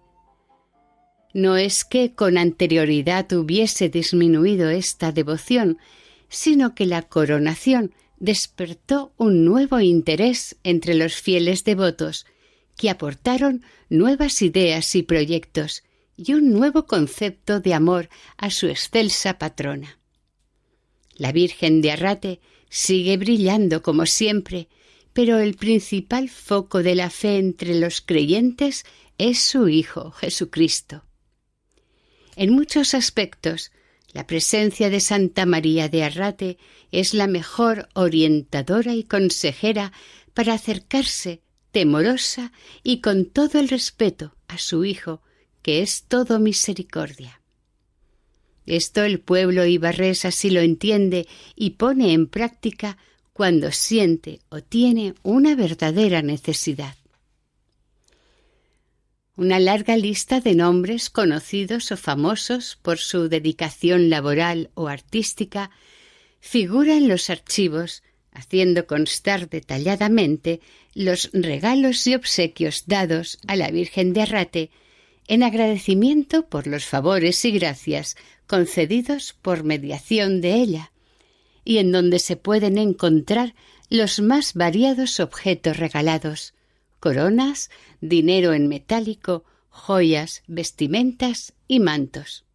No 1.34 1.58
es 1.58 1.84
que 1.84 2.14
con 2.14 2.38
anterioridad 2.38 3.32
hubiese 3.34 3.90
disminuido 3.90 4.70
esta 4.70 5.12
devoción, 5.12 5.80
sino 6.30 6.76
que 6.76 6.86
la 6.86 7.02
coronación 7.02 7.94
despertó 8.20 9.14
un 9.18 9.44
nuevo 9.44 9.80
interés 9.80 10.56
entre 10.64 10.94
los 10.94 11.16
fieles 11.16 11.64
devotos, 11.64 12.28
que 12.78 12.92
aportaron 12.92 13.64
nuevas 13.90 14.42
ideas 14.44 14.96
y 14.96 15.04
proyectos 15.04 15.84
y 16.16 16.34
un 16.34 16.52
nuevo 16.52 16.86
concepto 16.86 17.60
de 17.60 17.74
amor 17.74 18.10
a 18.38 18.52
su 18.52 18.68
excelsa 18.68 19.40
patrona. 19.40 19.98
La 21.16 21.32
Virgen 21.32 21.82
de 21.82 21.92
Arrate 21.92 22.40
sigue 22.74 23.18
brillando 23.18 23.84
como 23.84 24.08
siempre, 24.08 24.68
pero 25.14 25.38
el 25.38 25.54
principal 25.54 26.28
foco 26.28 26.82
de 26.82 26.96
la 26.96 27.12
fe 27.12 27.38
entre 27.38 27.76
los 27.76 28.02
creyentes 28.02 28.84
es 29.20 29.38
su 29.38 29.70
Hijo 29.70 30.10
Jesucristo. 30.10 31.06
En 32.36 32.52
muchos 32.52 32.96
aspectos, 32.96 33.72
la 34.12 34.26
presencia 34.26 34.90
de 34.90 35.02
Santa 35.02 35.46
María 35.46 35.88
de 35.88 36.04
Arrate 36.04 36.58
es 36.92 37.14
la 37.14 37.28
mejor 37.28 37.90
orientadora 37.94 38.96
y 38.96 39.04
consejera 39.04 39.94
para 40.34 40.56
acercarse 40.56 41.44
temorosa 41.72 42.52
y 42.82 43.02
con 43.02 43.26
todo 43.26 43.60
el 43.60 43.70
respeto 43.70 44.36
a 44.48 44.58
su 44.58 44.84
Hijo, 44.84 45.22
que 45.62 45.84
es 45.84 46.06
todo 46.08 46.40
misericordia. 46.40 47.43
Esto 48.66 49.04
el 49.04 49.20
pueblo 49.20 49.66
ibarrés 49.66 50.26
así 50.26 50.50
lo 50.50 50.62
entiende 50.62 51.28
y 51.56 51.72
pone 51.72 52.14
en 52.14 52.28
práctica 52.28 52.98
cuando 53.34 53.72
siente 53.72 54.40
o 54.50 54.62
tiene 54.62 55.16
una 55.24 55.56
verdadera 55.56 56.22
necesidad. 56.22 56.96
Una 59.36 59.60
larga 59.60 59.98
lista 59.98 60.40
de 60.40 60.54
nombres 60.54 61.10
conocidos 61.10 61.92
o 61.92 61.98
famosos 61.98 62.78
por 62.82 63.00
su 63.00 63.30
dedicación 63.30 64.12
laboral 64.12 64.70
o 64.76 64.88
artística 64.88 65.72
figura 66.40 66.96
en 66.96 67.08
los 67.08 67.32
archivos, 67.32 68.04
haciendo 68.32 68.86
constar 68.86 69.50
detalladamente 69.50 70.62
los 70.94 71.32
regalos 71.34 72.06
y 72.06 72.14
obsequios 72.14 72.84
dados 72.86 73.40
a 73.48 73.56
la 73.56 73.72
Virgen 73.72 74.14
de 74.14 74.22
Arrate 74.22 74.72
en 75.28 75.42
agradecimiento 75.42 76.48
por 76.48 76.68
los 76.68 76.86
favores 76.86 77.44
y 77.46 77.52
gracias 77.52 78.16
concedidos 78.48 79.36
por 79.42 79.64
mediación 79.64 80.42
de 80.42 80.56
ella, 80.56 80.92
y 81.66 81.78
en 81.78 81.92
donde 81.92 82.20
se 82.20 82.36
pueden 82.36 82.78
encontrar 82.78 83.56
los 83.90 84.20
más 84.20 84.54
variados 84.54 85.20
objetos 85.20 85.78
regalados, 85.78 86.54
coronas, 87.00 87.70
dinero 88.02 88.54
en 88.54 88.68
metálico, 88.68 89.44
joyas, 89.70 90.44
vestimentas 90.48 91.54
y 91.68 91.80
mantos. 91.80 92.46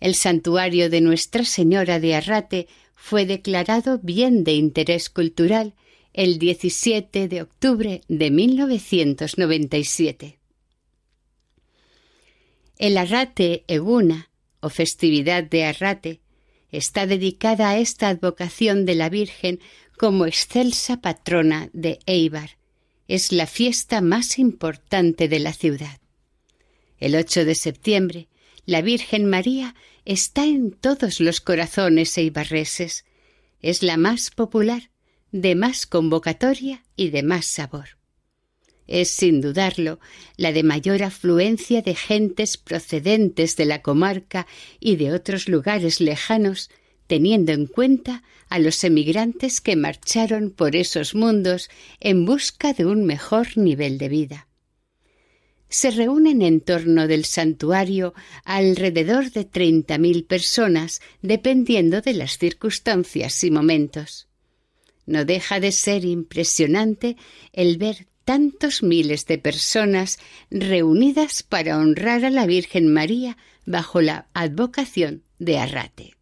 El 0.00 0.14
santuario 0.14 0.90
de 0.90 1.00
Nuestra 1.00 1.44
Señora 1.44 2.00
de 2.00 2.14
Arrate 2.14 2.68
fue 2.94 3.26
declarado 3.26 3.98
bien 4.02 4.44
de 4.44 4.52
interés 4.52 5.10
cultural 5.10 5.74
el 6.12 6.38
17 6.38 7.26
de 7.28 7.42
octubre 7.42 8.02
de 8.08 8.30
1997. 8.30 10.38
El 12.78 12.96
Arrate 12.96 13.64
Eguna, 13.66 14.30
o 14.60 14.68
festividad 14.70 15.42
de 15.42 15.64
Arrate, 15.64 16.20
está 16.70 17.06
dedicada 17.06 17.70
a 17.70 17.78
esta 17.78 18.08
advocación 18.08 18.86
de 18.86 18.94
la 18.94 19.08
Virgen 19.08 19.58
como 19.96 20.26
excelsa 20.26 21.00
patrona 21.00 21.70
de 21.72 21.98
Eibar. 22.06 22.56
Es 23.08 23.32
la 23.32 23.48
fiesta 23.48 24.00
más 24.00 24.38
importante 24.38 25.26
de 25.26 25.40
la 25.40 25.52
ciudad. 25.54 25.98
El 26.98 27.16
8 27.16 27.44
de 27.44 27.56
septiembre, 27.56 28.28
la 28.64 28.80
Virgen 28.80 29.26
María 29.26 29.74
está 30.04 30.44
en 30.44 30.70
todos 30.70 31.18
los 31.18 31.40
corazones 31.40 32.16
eibarreses. 32.16 33.04
Es 33.60 33.82
la 33.82 33.96
más 33.96 34.30
popular, 34.30 34.90
de 35.32 35.56
más 35.56 35.86
convocatoria 35.86 36.84
y 36.94 37.10
de 37.10 37.24
más 37.24 37.46
sabor. 37.46 37.97
Es, 38.88 39.10
sin 39.10 39.42
dudarlo, 39.42 40.00
la 40.36 40.50
de 40.50 40.62
mayor 40.62 41.02
afluencia 41.02 41.82
de 41.82 41.94
gentes 41.94 42.56
procedentes 42.56 43.54
de 43.54 43.66
la 43.66 43.82
comarca 43.82 44.46
y 44.80 44.96
de 44.96 45.12
otros 45.12 45.46
lugares 45.46 46.00
lejanos, 46.00 46.70
teniendo 47.06 47.52
en 47.52 47.66
cuenta 47.66 48.22
a 48.48 48.58
los 48.58 48.82
emigrantes 48.84 49.60
que 49.60 49.76
marcharon 49.76 50.50
por 50.50 50.74
esos 50.74 51.14
mundos 51.14 51.68
en 52.00 52.24
busca 52.24 52.72
de 52.72 52.86
un 52.86 53.04
mejor 53.04 53.56
nivel 53.56 53.98
de 53.98 54.08
vida. 54.08 54.48
Se 55.68 55.90
reúnen 55.90 56.40
en 56.40 56.62
torno 56.62 57.06
del 57.06 57.26
santuario 57.26 58.14
alrededor 58.44 59.30
de 59.32 59.44
treinta 59.44 59.98
mil 59.98 60.24
personas, 60.24 61.02
dependiendo 61.20 62.00
de 62.00 62.14
las 62.14 62.38
circunstancias 62.38 63.44
y 63.44 63.50
momentos. 63.50 64.28
No 65.04 65.26
deja 65.26 65.60
de 65.60 65.72
ser 65.72 66.06
impresionante 66.06 67.16
el 67.52 67.76
ver 67.76 68.07
tantos 68.28 68.82
miles 68.82 69.24
de 69.24 69.38
personas 69.38 70.18
reunidas 70.50 71.42
para 71.42 71.78
honrar 71.78 72.26
a 72.26 72.30
la 72.30 72.44
Virgen 72.44 72.92
María 72.92 73.38
bajo 73.64 74.02
la 74.02 74.28
advocación 74.34 75.22
de 75.38 75.56
Arrate. 75.56 76.14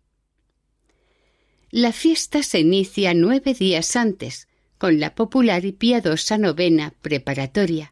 La 1.72 1.90
fiesta 1.90 2.44
se 2.44 2.60
inicia 2.60 3.12
nueve 3.12 3.54
días 3.54 3.96
antes, 3.96 4.46
con 4.78 5.00
la 5.00 5.16
popular 5.16 5.64
y 5.64 5.72
piadosa 5.72 6.38
novena 6.38 6.94
preparatoria. 7.02 7.90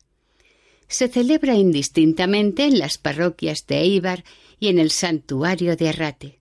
Se 0.86 1.08
celebra 1.08 1.56
indistintamente 1.56 2.66
en 2.66 2.78
las 2.78 2.98
parroquias 2.98 3.66
de 3.66 3.78
Eibar 3.78 4.22
y 4.60 4.68
en 4.68 4.78
el 4.78 4.92
santuario 4.92 5.74
de 5.74 5.88
Arrate. 5.88 6.38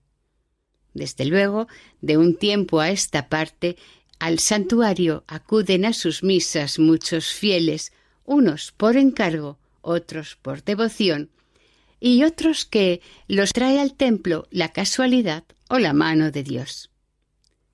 Desde 0.92 1.24
luego, 1.24 1.66
de 2.00 2.18
un 2.18 2.36
tiempo 2.36 2.78
a 2.78 2.90
esta 2.90 3.28
parte, 3.28 3.76
al 4.18 4.38
santuario 4.38 5.24
acuden 5.26 5.84
a 5.84 5.92
sus 5.92 6.22
misas 6.22 6.78
muchos 6.78 7.32
fieles, 7.32 7.92
unos 8.24 8.72
por 8.72 8.96
encargo, 8.96 9.58
otros 9.80 10.36
por 10.40 10.64
devoción, 10.64 11.30
y 12.00 12.24
otros 12.24 12.64
que 12.64 13.00
los 13.28 13.52
trae 13.52 13.80
al 13.80 13.94
templo 13.94 14.46
la 14.50 14.72
casualidad 14.72 15.44
o 15.68 15.78
la 15.78 15.92
mano 15.92 16.30
de 16.30 16.42
Dios. 16.42 16.90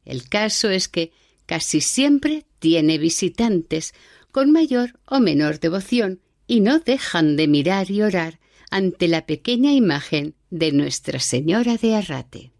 El 0.05 0.28
caso 0.28 0.70
es 0.70 0.88
que 0.88 1.12
casi 1.47 1.80
siempre 1.80 2.47
tiene 2.59 2.99
visitantes 2.99 3.95
con 4.30 4.53
mayor 4.53 4.99
o 5.07 5.18
menor 5.18 5.59
devoción 5.59 6.20
y 6.47 6.61
no 6.61 6.78
dejan 6.78 7.36
de 7.36 7.49
mirar 7.49 7.91
y 7.91 8.03
orar 8.03 8.38
ante 8.70 9.09
la 9.09 9.26
pequeña 9.26 9.72
imagen 9.72 10.34
de 10.51 10.72
Nuestra 10.72 11.18
Señora 11.18 11.76
de 11.76 11.97
Arrate. 11.97 12.53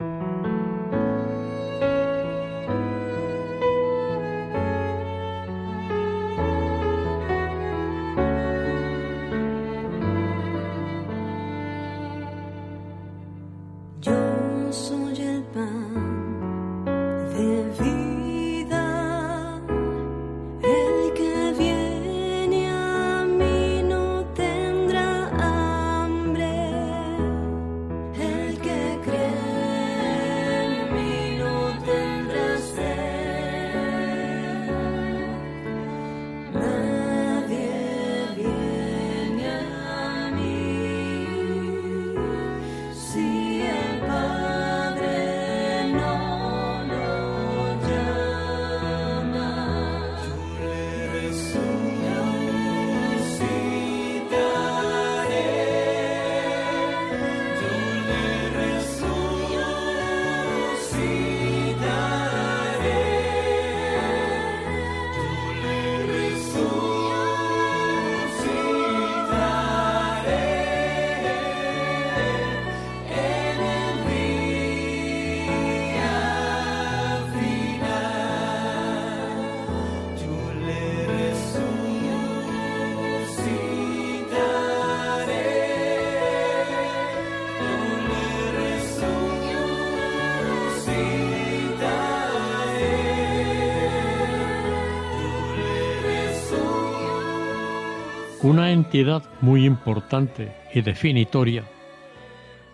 Una 98.51 98.73
entidad 98.73 99.23
muy 99.41 99.65
importante 99.65 100.53
y 100.75 100.81
definitoria 100.81 101.63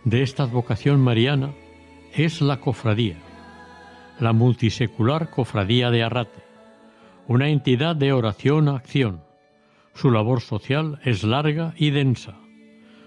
de 0.05 0.23
esta 0.23 0.47
vocación 0.47 0.99
mariana 1.03 1.53
es 2.15 2.41
la 2.41 2.61
cofradía, 2.61 3.19
la 4.19 4.33
multisecular 4.33 5.29
cofradía 5.29 5.91
de 5.91 6.03
Arrate, 6.03 6.43
una 7.27 7.51
entidad 7.51 7.95
de 7.95 8.15
oración-acción. 8.15 9.23
Su 9.93 10.11
labor 10.11 10.41
social 10.41 10.99
es 11.05 11.25
larga 11.25 11.75
y 11.77 11.91
densa. 11.91 12.39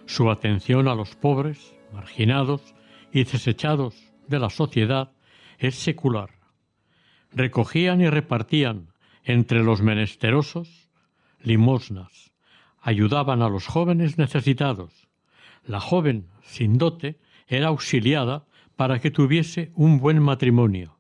Su 0.06 0.30
atención 0.30 0.88
a 0.88 0.94
los 0.94 1.16
pobres, 1.16 1.76
marginados 1.92 2.76
y 3.12 3.24
desechados 3.24 3.96
de 4.28 4.38
la 4.38 4.52
sociedad 4.52 5.12
es 5.58 5.74
secular. 5.74 6.30
Recogían 7.32 8.00
y 8.00 8.12
repartían 8.12 8.94
entre 9.24 9.64
los 9.64 9.82
menesterosos 9.82 10.88
limosnas, 11.42 12.29
ayudaban 12.82 13.42
a 13.42 13.50
los 13.50 13.68
jóvenes 13.68 14.18
necesitados. 14.18 15.08
La 15.66 15.80
joven 15.80 16.28
sin 16.44 16.78
dote 16.78 17.20
era 17.48 17.68
auxiliada 17.68 18.46
para 18.76 19.00
que 19.00 19.12
tuviese 19.12 19.72
un 19.76 20.00
buen 20.00 20.22
matrimonio. 20.22 20.98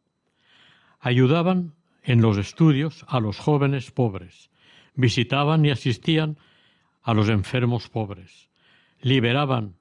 Ayudaban 1.00 1.74
en 2.04 2.22
los 2.22 2.38
estudios 2.38 3.06
a 3.08 3.20
los 3.20 3.38
jóvenes 3.38 3.92
pobres, 3.92 4.50
visitaban 4.96 5.66
y 5.66 5.72
asistían 5.72 6.38
a 7.02 7.14
los 7.14 7.30
enfermos 7.30 7.88
pobres, 7.88 8.50
liberaban 9.02 9.76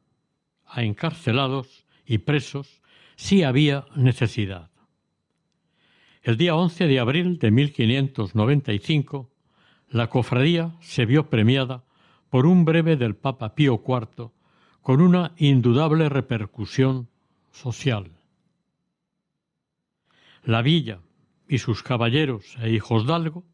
a 0.67 0.83
encarcelados 0.83 1.85
y 2.07 2.19
presos 2.19 2.81
si 3.17 3.43
había 3.43 3.87
necesidad. 3.97 4.71
El 6.23 6.37
día 6.37 6.55
11 6.55 6.87
de 6.87 7.01
abril 7.01 7.39
de 7.39 7.51
1595, 7.51 9.31
la 9.89 10.09
cofradía 10.09 10.77
se 10.81 11.07
vio 11.07 11.31
premiada 11.31 11.85
por 12.31 12.47
un 12.47 12.65
breve 12.65 12.97
del 12.97 13.17
Papa 13.17 13.55
Pío 13.55 13.83
IV 13.87 14.31
con 14.83 15.01
una 15.01 15.33
indudable 15.37 16.09
repercusión 16.09 17.09
social. 17.51 18.11
La 20.45 20.63
villa 20.63 21.01
y 21.49 21.59
sus 21.59 21.83
caballeros 21.83 22.57
e 22.63 22.71
hijos 22.71 23.07
d'algo 23.07 23.45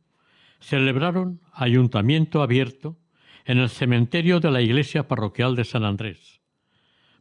celebraron 0.61 1.41
ayuntamiento 1.53 2.43
abierto 2.43 2.97
en 3.45 3.59
el 3.59 3.69
cementerio 3.69 4.41
de 4.41 4.51
la 4.51 4.63
iglesia 4.63 5.07
parroquial 5.07 5.57
de 5.57 5.65
San 5.65 5.85
Andrés, 5.85 6.41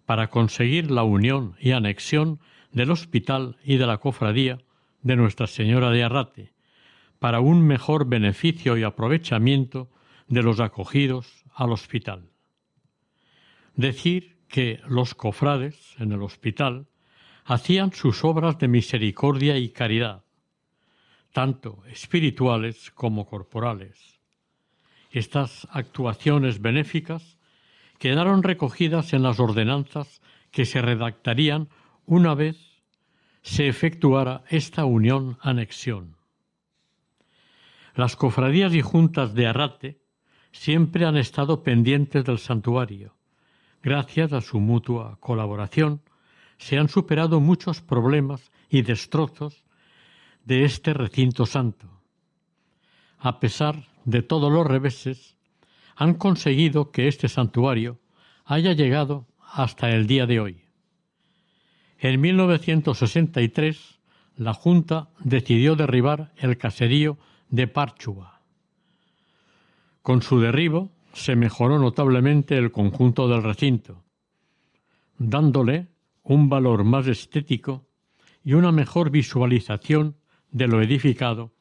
para 0.06 0.30
conseguir 0.30 0.90
la 0.90 1.04
unión 1.04 1.56
y 1.60 1.72
anexión 1.72 2.40
del 2.72 2.92
hospital 2.92 3.58
y 3.64 3.78
de 3.78 3.86
la 3.86 3.98
cofradía 3.98 4.60
de 5.02 5.16
Nuestra 5.16 5.48
Señora 5.48 5.92
de 5.92 6.04
Arrate, 6.04 6.54
para 7.20 7.40
un 7.40 7.66
mejor 7.66 8.08
beneficio 8.08 8.78
y 8.78 8.84
aprovechamiento 8.84 9.90
de 10.28 10.44
los 10.44 10.60
acogidos 10.60 11.43
al 11.54 11.72
hospital. 11.72 12.30
Decir 13.76 14.38
que 14.48 14.82
los 14.88 15.16
cofrades 15.16 15.96
en 16.00 16.12
el 16.12 16.22
hospital 16.22 16.88
hacían 17.46 17.92
sus 17.92 18.24
obras 18.24 18.58
de 18.60 18.68
misericordia 18.68 19.58
y 19.58 19.70
caridad, 19.70 20.24
tanto 21.32 21.84
espirituales 21.88 22.92
como 22.92 23.26
corporales. 23.26 24.20
Estas 25.12 25.68
actuaciones 25.72 26.62
benéficas 26.62 27.38
quedaron 28.00 28.44
recogidas 28.44 29.14
en 29.14 29.24
las 29.24 29.40
ordenanzas 29.40 30.22
que 30.52 30.66
se 30.66 30.82
redactarían 30.82 31.70
una 32.06 32.36
vez 32.36 32.74
se 33.42 33.68
efectuara 33.68 34.44
esta 34.50 34.86
unión 34.86 35.38
anexión. 35.42 36.16
Las 37.96 38.16
cofradías 38.16 38.74
y 38.74 38.82
juntas 38.82 39.34
de 39.36 39.48
Arrate 39.48 40.03
siempre 40.54 41.06
han 41.06 41.18
estado 41.18 41.64
pendientes 41.64 42.24
del 42.24 42.40
santuario. 42.40 43.16
Gracias 43.82 44.32
a 44.32 44.40
su 44.40 44.62
mutua 44.62 45.18
colaboración, 45.20 46.02
se 46.58 46.78
han 46.78 46.88
superado 46.88 47.42
muchos 47.42 47.82
problemas 47.82 48.52
y 48.70 48.84
destrozos 48.84 49.66
de 50.46 50.64
este 50.64 50.94
recinto 50.94 51.46
santo. 51.46 51.90
A 53.20 53.42
pesar 53.42 53.88
de 54.06 54.22
todos 54.22 54.52
los 54.52 54.66
reveses, 54.66 55.36
han 55.96 56.14
conseguido 56.14 56.92
que 56.92 57.08
este 57.08 57.28
santuario 57.28 58.00
haya 58.46 58.74
llegado 58.74 59.28
hasta 59.40 59.90
el 59.90 60.08
día 60.08 60.26
de 60.26 60.40
hoy. 60.40 60.62
En 62.00 62.20
1963, 62.22 64.00
la 64.36 64.54
Junta 64.54 65.10
decidió 65.20 65.76
derribar 65.76 66.34
el 66.38 66.58
caserío 66.58 67.18
de 67.50 67.68
Párchua. 67.68 68.33
Con 70.04 70.22
su 70.22 70.42
derribo 70.42 70.92
se 71.14 71.38
mejoró 71.38 71.80
notablemente 71.80 72.58
el 72.58 72.74
conjunto 72.74 73.30
del 73.30 73.42
recinto, 73.42 74.04
dándole 75.18 75.88
un 76.24 76.50
valor 76.50 76.84
más 76.84 77.08
estético 77.08 77.88
y 78.44 78.54
una 78.54 78.74
mejor 78.74 79.12
visualización 79.12 80.18
de 80.52 80.68
lo 80.68 80.82
edificado 80.82 81.54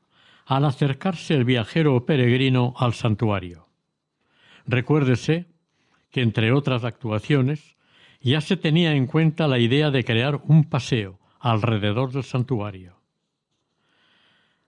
al 0.44 0.64
acercarse 0.64 1.34
el 1.34 1.44
viajero 1.44 1.94
o 1.94 2.04
peregrino 2.04 2.74
al 2.76 2.94
santuario. 2.94 3.68
Recuérdese 4.66 5.46
que, 6.10 6.22
entre 6.22 6.52
otras 6.52 6.82
actuaciones, 6.82 7.76
ya 8.20 8.40
se 8.40 8.56
tenía 8.56 8.96
en 8.96 9.06
cuenta 9.06 9.46
la 9.46 9.60
idea 9.60 9.92
de 9.92 10.02
crear 10.02 10.42
un 10.46 10.64
paseo 10.64 11.20
alrededor 11.38 12.10
del 12.10 12.24
santuario. 12.24 12.96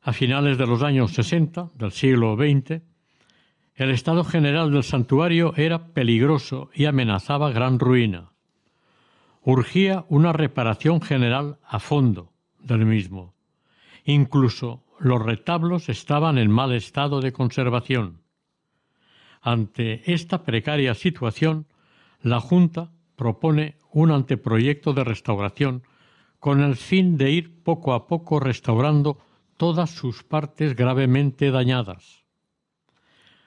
A 0.01 0.13
finales 0.13 0.59
de 0.59 0.67
los 0.69 0.85
años 0.85 1.13
60 1.13 1.71
del 1.75 1.91
siglo 1.91 2.37
XX, 2.37 2.94
el 3.75 3.91
estado 3.91 4.23
general 4.23 4.71
del 4.71 4.85
santuario 4.85 5.53
era 5.57 5.89
peligroso 5.89 6.71
y 6.75 6.85
amenazaba 6.85 7.51
gran 7.51 7.81
ruina. 7.81 8.31
Urgía 9.43 10.05
una 10.09 10.33
reparación 10.33 11.01
general 11.01 11.59
a 11.67 11.81
fondo 11.81 12.33
del 12.61 12.87
mismo. 12.87 13.35
Incluso 14.05 14.85
los 15.01 15.21
retablos 15.21 15.89
estaban 15.89 16.39
en 16.39 16.51
mal 16.51 16.73
estado 16.73 17.21
de 17.21 17.33
conservación. 17.33 18.23
Ante 19.43 20.13
esta 20.13 20.45
precaria 20.45 20.95
situación, 20.95 21.67
la 22.23 22.41
Junta 22.41 22.93
propone 23.17 23.77
un 23.93 24.13
anteproyecto 24.13 24.93
de 24.95 25.05
restauración 25.05 25.83
con 26.39 26.63
el 26.63 26.77
fin 26.77 27.17
de 27.17 27.33
ir 27.33 27.63
poco 27.63 27.93
a 27.93 28.07
poco 28.07 28.39
restaurando 28.39 29.19
todas 29.57 29.91
sus 29.91 30.23
partes 30.23 30.77
gravemente 30.77 31.51
dañadas. 31.51 32.24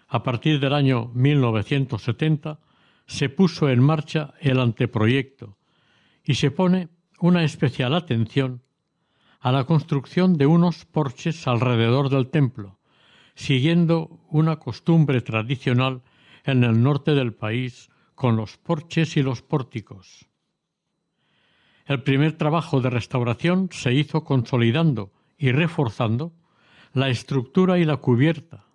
A 0.08 0.24
partir 0.24 0.60
del 0.60 0.74
año 0.74 1.12
1970 1.14 2.60
se 3.06 3.30
puso 3.30 3.70
en 3.70 3.82
marcha 3.82 4.34
el 4.40 4.60
anteproyecto 4.60 5.58
y 6.24 6.36
se 6.36 6.52
pone 6.52 6.90
una 7.20 7.44
especial 7.44 7.94
atención 7.94 8.62
a 9.40 9.52
la 9.52 9.66
construcción 9.66 10.38
de 10.38 10.46
unos 10.46 10.86
porches 10.86 11.48
alrededor 11.48 12.10
del 12.10 12.30
templo, 12.30 12.80
siguiendo 13.36 14.20
una 14.30 14.58
costumbre 14.58 15.22
tradicional 15.22 16.02
en 16.44 16.64
el 16.64 16.82
norte 16.82 17.14
del 17.14 17.34
país 17.34 17.90
con 18.16 18.36
los 18.36 18.58
porches 18.58 19.16
y 19.18 19.22
los 19.22 19.42
pórticos. 19.42 20.28
El 21.86 22.04
primer 22.04 22.34
trabajo 22.34 22.82
de 22.82 22.90
restauración 22.90 23.70
se 23.72 23.94
hizo 23.94 24.24
consolidando 24.24 25.14
y 25.38 25.52
reforzando 25.52 26.34
la 26.94 27.10
estructura 27.10 27.78
y 27.78 27.86
la 27.86 27.98
cubierta. 27.98 28.67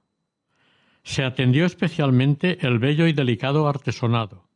Se 1.03 1.25
atendió 1.25 1.67
especialmente 1.67 2.59
el 2.67 2.79
bello 2.79 3.07
y 3.07 3.13
delicado 3.13 3.69
artesonado, 3.69 4.47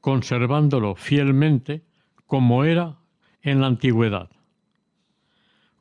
conservándolo 0.00 0.94
fielmente 0.94 1.82
como 2.26 2.64
era 2.64 2.98
en 3.42 3.60
la 3.60 3.66
antigüedad. 3.66 4.30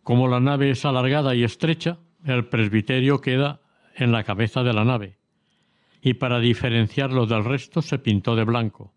Como 0.04 0.28
la 0.28 0.40
nave 0.40 0.72
es 0.72 0.84
alargada 0.84 1.36
y 1.36 1.44
estrecha, 1.44 2.00
el 2.26 2.46
presbiterio 2.46 3.22
queda 3.22 3.62
en 3.96 4.12
la 4.12 4.24
cabeza 4.24 4.64
de 4.64 4.74
la 4.74 4.84
nave, 4.84 5.18
y 6.02 6.16
para 6.16 6.40
diferenciarlo 6.40 7.26
del 7.26 7.46
resto 7.46 7.82
se 7.82 8.00
pintó 8.00 8.36
de 8.36 8.44
blanco, 8.44 8.94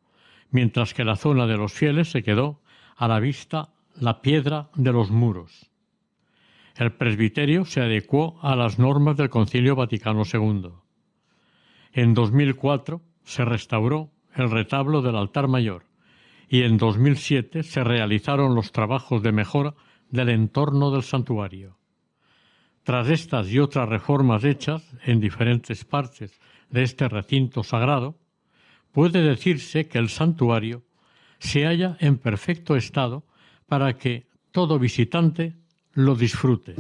mientras 0.51 0.95
que 0.95 1.05
la 1.05 1.17
zona 1.17 1.47
de 1.47 1.57
los 1.57 1.73
fieles 1.73 2.11
se 2.11 2.23
quedó 2.23 2.61
a 2.97 3.09
la 3.09 3.21
vista 3.21 3.71
la 3.97 4.23
piedra 4.23 4.71
de 4.75 4.93
los 4.93 5.11
muros. 5.11 5.71
El 6.75 6.93
presbiterio 6.93 7.65
se 7.65 7.81
adecuó 7.81 8.39
a 8.43 8.57
las 8.57 8.81
normas 8.81 9.17
del 9.17 9.31
Concilio 9.31 9.77
Vaticano 9.77 10.23
II. 10.31 10.71
En 11.93 12.15
2004 12.15 13.01
se 13.23 13.45
restauró 13.45 14.11
el 14.35 14.51
retablo 14.51 15.01
del 15.01 15.17
altar 15.17 15.47
mayor 15.47 15.87
y 16.49 16.63
en 16.63 16.77
2007 16.77 17.63
se 17.63 17.85
realizaron 17.85 18.57
los 18.57 18.73
trabajos 18.73 19.23
de 19.23 19.31
mejora 19.31 19.75
del 20.11 20.31
entorno 20.31 20.91
del 20.91 21.05
santuario. 21.05 21.79
Tras 22.83 23.09
estas 23.09 23.51
y 23.51 23.61
otras 23.61 23.89
reformas 23.89 24.43
hechas 24.45 24.83
en 25.05 25.21
diferentes 25.21 25.85
partes 25.85 26.41
de 26.71 26.83
este 26.83 27.09
recinto 27.09 27.63
sagrado, 27.63 28.19
puede 28.91 29.23
decirse 29.23 29.87
que 29.87 29.99
el 29.99 30.09
santuario 30.09 30.83
se 31.39 31.65
halla 31.67 31.97
en 32.01 32.19
perfecto 32.19 32.75
estado 32.75 33.25
para 33.67 33.97
que 33.97 34.27
todo 34.51 34.79
visitante 34.79 35.57
lo 35.95 36.15
disfrute. 36.15 36.75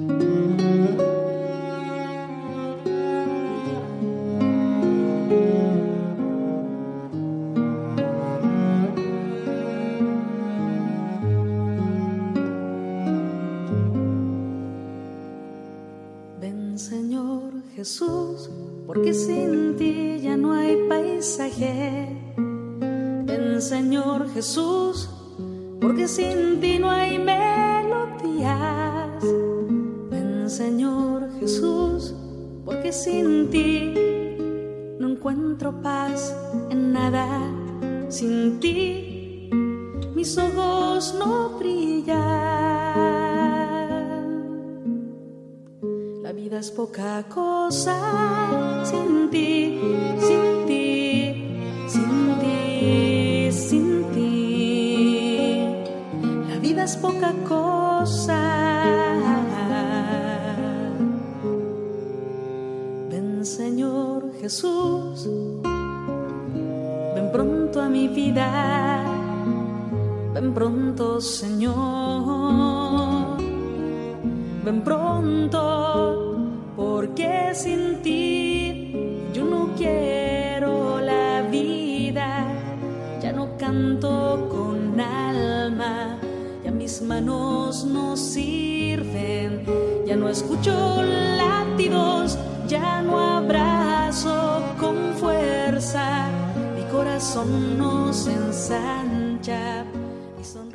señor 16.78 17.52
Jesús, 17.74 18.50
porque 18.86 19.14
sin 19.14 19.76
ti 19.76 20.20
ya 20.20 20.36
no 20.36 20.52
hay 20.52 20.76
paisaje. 20.88 22.08
Ven 22.36 23.62
Señor 23.62 24.28
Jesús, 24.30 25.08
porque 25.80 26.08
sin 26.08 26.60
ti 26.60 26.73
encuentro 35.34 35.82
paz 35.82 36.34
en 36.70 36.92
nada. 36.92 37.26
Sin 38.08 38.60
ti 38.60 39.50
mis 40.14 40.38
ojos 40.38 41.14
no 41.18 41.58
brillan. 41.58 42.14
La 46.22 46.32
vida 46.32 46.58
es 46.58 46.70
poca 46.70 47.24
cosa 47.28 47.96
sin 48.84 49.30
ti, 49.30 49.80
sin 50.20 50.42
ti, 50.42 50.53
Jesús, 65.12 65.60
ven 67.14 67.30
pronto 67.32 67.80
a 67.80 67.88
mi 67.88 68.08
vida, 68.08 69.04
ven 70.32 70.54
pronto 70.54 71.20
Señor, 71.20 71.76
ven 74.64 74.82
pronto, 74.82 76.36
porque 76.76 77.50
sin 77.54 78.02
ti 78.02 78.92
yo 79.32 79.44
no 79.44 79.70
quiero 79.76 81.00
la 81.00 81.42
vida, 81.42 82.46
ya 83.22 83.32
no 83.32 83.56
canto 83.58 84.48
con 84.50 85.00
alma, 85.00 86.18
ya 86.64 86.70
mis 86.70 87.02
manos 87.02 87.84
no 87.84 88.16
sirven, 88.16 89.64
ya 90.06 90.16
no 90.16 90.28
escucho 90.28 91.02
latidos, 91.36 92.38
ya 92.68 93.02
no 93.02 93.18
abrazo 93.18 94.53
corazón 97.24 97.80
ensancha. 98.26 99.86